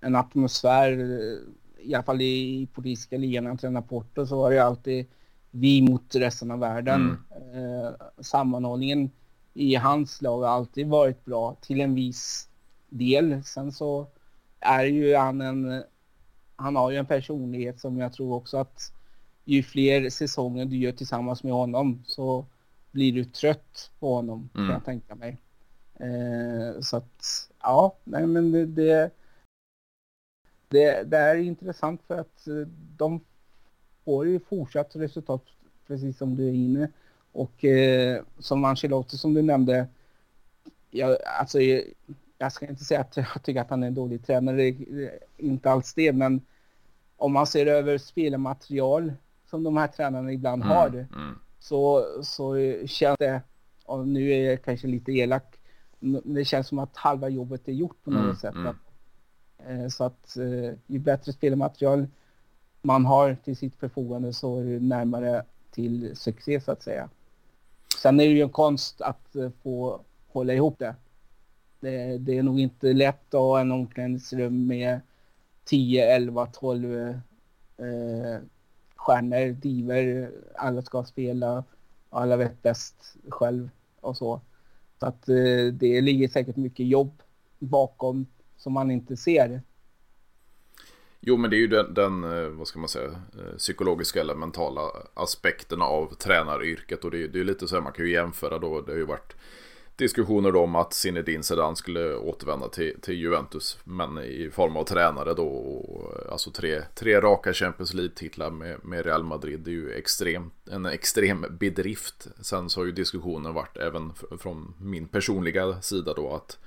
[0.00, 0.90] en atmosfär,
[1.78, 5.06] i alla fall i politiska ligan när han tränar Porto så var det alltid
[5.50, 7.16] vi mot resten av världen.
[7.52, 7.64] Mm.
[7.64, 9.10] Uh, sammanhållningen
[9.54, 12.48] i hans lag har alltid varit bra till en viss
[12.88, 13.44] del.
[13.44, 14.06] Sen så
[14.60, 15.82] är ju han en
[16.62, 18.92] han har ju en personlighet som jag tror också att
[19.44, 22.46] ju fler säsonger du gör tillsammans med honom så
[22.90, 24.66] blir du trött på honom mm.
[24.66, 25.38] kan jag tänka mig.
[25.94, 29.10] Eh, så att ja, nej men det, det,
[30.68, 32.54] det, det, är intressant för att eh,
[32.96, 33.20] de
[34.04, 35.44] får ju fortsatt resultat
[35.86, 36.88] precis som du är inne
[37.32, 39.86] och eh, som Ancelotti som du nämnde.
[40.90, 41.82] Jag, alltså, jag,
[42.38, 44.74] jag ska inte säga att jag tycker att han är en dålig tränare,
[45.36, 46.40] inte alls det, men
[47.22, 49.12] om man ser över spelmaterial
[49.50, 51.38] som de här tränarna ibland mm, har mm.
[51.58, 52.56] Så, så
[52.86, 53.42] känns det,
[53.84, 55.58] och nu är jag kanske lite elak,
[56.24, 58.54] det känns som att halva jobbet är gjort på något mm, sätt.
[58.54, 58.74] Mm.
[59.66, 62.06] Eh, så att eh, ju bättre spelmaterial
[62.82, 67.08] man har till sitt förfogande så är det närmare till succé så att säga.
[68.02, 70.94] Sen är det ju en konst att eh, få hålla ihop det.
[71.80, 75.00] Det, det är nog inte lätt att ha en omklädningsrum med
[75.64, 78.40] 10, 11, 12 eh,
[78.96, 81.64] stjärnor, diver, alla ska spela,
[82.10, 84.40] alla vet bäst själv och så.
[85.00, 87.22] Så att eh, det ligger säkert mycket jobb
[87.58, 89.62] bakom som man inte ser.
[91.20, 94.34] Jo men det är ju den, den, eh, vad ska man säga, eh, psykologiska eller
[94.34, 94.82] mentala
[95.14, 98.80] aspekten av tränaryrket och det, det är lite så här man kan ju jämföra då,
[98.80, 99.36] det har ju varit
[99.96, 103.78] diskussioner om att Zinedine Zidane skulle återvända till, till Juventus.
[103.84, 105.46] Men i form av tränare då.
[105.46, 109.60] Och, alltså tre, tre raka Champions League-titlar med, med Real Madrid.
[109.60, 112.26] Det är ju extrem, en extrem bedrift.
[112.40, 116.58] Sen så har ju diskussionen varit även från min personliga sida då att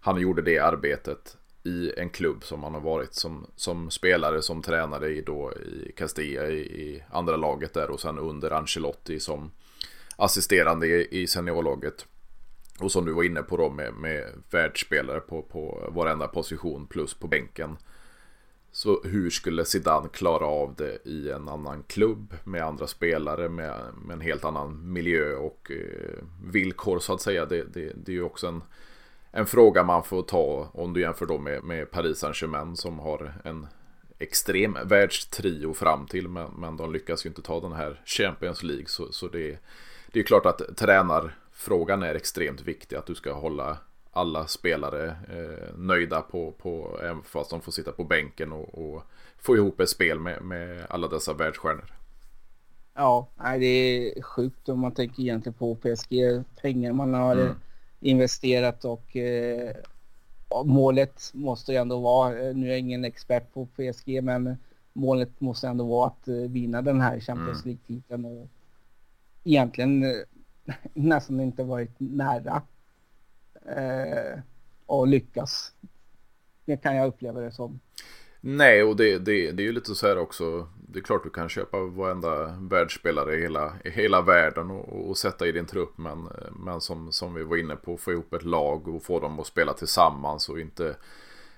[0.00, 4.62] han gjorde det arbetet i en klubb som han har varit som, som spelare, som
[4.62, 9.50] tränare i, då, i Castilla i, i andra laget där och sen under Ancelotti som
[10.16, 12.06] assisterande i, i seniorlaget.
[12.80, 17.14] Och som du var inne på då med, med världsspelare på, på varenda position plus
[17.14, 17.76] på bänken.
[18.72, 23.80] Så hur skulle Zidane klara av det i en annan klubb med andra spelare med,
[24.04, 27.44] med en helt annan miljö och eh, villkor så att säga.
[27.44, 28.62] Det, det, det är ju också en,
[29.30, 33.34] en fråga man får ta om du jämför då med, med Paris Saint-Germain som har
[33.44, 33.66] en
[34.18, 38.86] extrem världstrio fram till men, men de lyckas ju inte ta den här Champions League
[38.86, 39.58] så, så det,
[40.12, 43.78] det är klart att tränar tränarfrågan är extremt viktig att du ska hålla
[44.12, 49.02] alla spelare eh, nöjda på, på, även fast de får sitta på bänken och, och
[49.38, 51.94] få ihop ett spel med, med alla dessa världsstjärnor.
[52.94, 57.54] Ja, det är sjukt om man tänker egentligen på PSG, pengar man har mm.
[58.00, 59.76] investerat och eh,
[60.64, 64.56] målet måste ju ändå vara, eh, nu är jag ingen expert på PSG, men
[64.92, 67.78] målet måste ändå vara att eh, vinna den här Champions mm.
[67.88, 68.48] League-titeln och
[69.44, 70.10] egentligen eh,
[70.94, 72.62] nästan inte varit nära
[73.66, 74.38] eh,
[74.86, 75.72] att lyckas.
[76.64, 77.80] Det kan jag uppleva det som.
[78.40, 80.68] Nej, och det, det, det är ju lite så här också.
[80.88, 85.16] Det är klart du kan köpa varenda världsspelare i hela, i hela världen och, och,
[85.16, 85.98] sätta i din trupp.
[85.98, 89.40] Men, men som, som vi var inne på, få ihop ett lag och få dem
[89.40, 90.96] att spela tillsammans och inte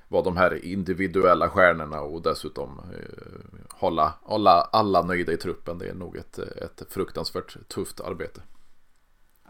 [0.09, 5.79] vara de här individuella stjärnorna och dessutom eh, hålla, hålla alla nöjda i truppen.
[5.79, 8.41] Det är nog ett, ett fruktansvärt tufft arbete.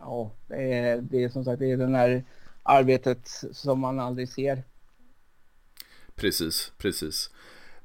[0.01, 2.25] Ja, det är, det är som sagt det är den här
[2.63, 4.63] arbetet som man aldrig ser.
[6.15, 7.31] Precis, precis.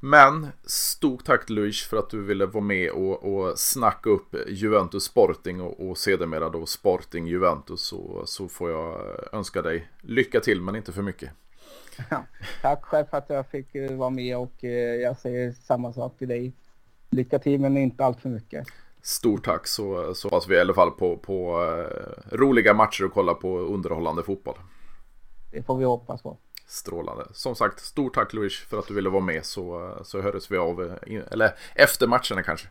[0.03, 5.03] Men stort tack Luis för att du ville vara med och, och snacka upp Juventus
[5.03, 10.61] Sporting och, och sedermera då Sporting Juventus så, så får jag önska dig lycka till
[10.61, 11.29] men inte för mycket.
[12.09, 12.25] Ja,
[12.61, 16.17] tack själv för att jag fick eh, vara med och eh, jag säger samma sak
[16.17, 16.53] till dig.
[17.09, 18.67] Lycka till men inte allt för mycket.
[19.01, 23.13] Stort tack så, så hoppas vi i alla fall på, på uh, roliga matcher och
[23.13, 24.57] kolla på underhållande fotboll.
[25.51, 26.37] Det får vi hoppas på.
[26.67, 27.27] Strålande.
[27.33, 30.57] Som sagt, stort tack Luis för att du ville vara med så, så hördes vi
[30.57, 30.97] av,
[31.31, 32.67] eller efter matcherna kanske.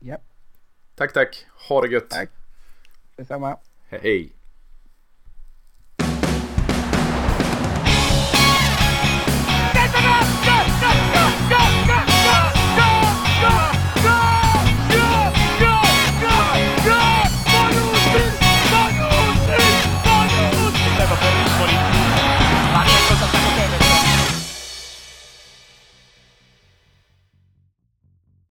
[0.00, 0.16] Ja.
[0.94, 1.46] Tack, tack.
[1.68, 2.10] Ha det gött.
[2.10, 2.30] Tack.
[3.16, 3.56] Detsamma.
[3.88, 4.32] Hej.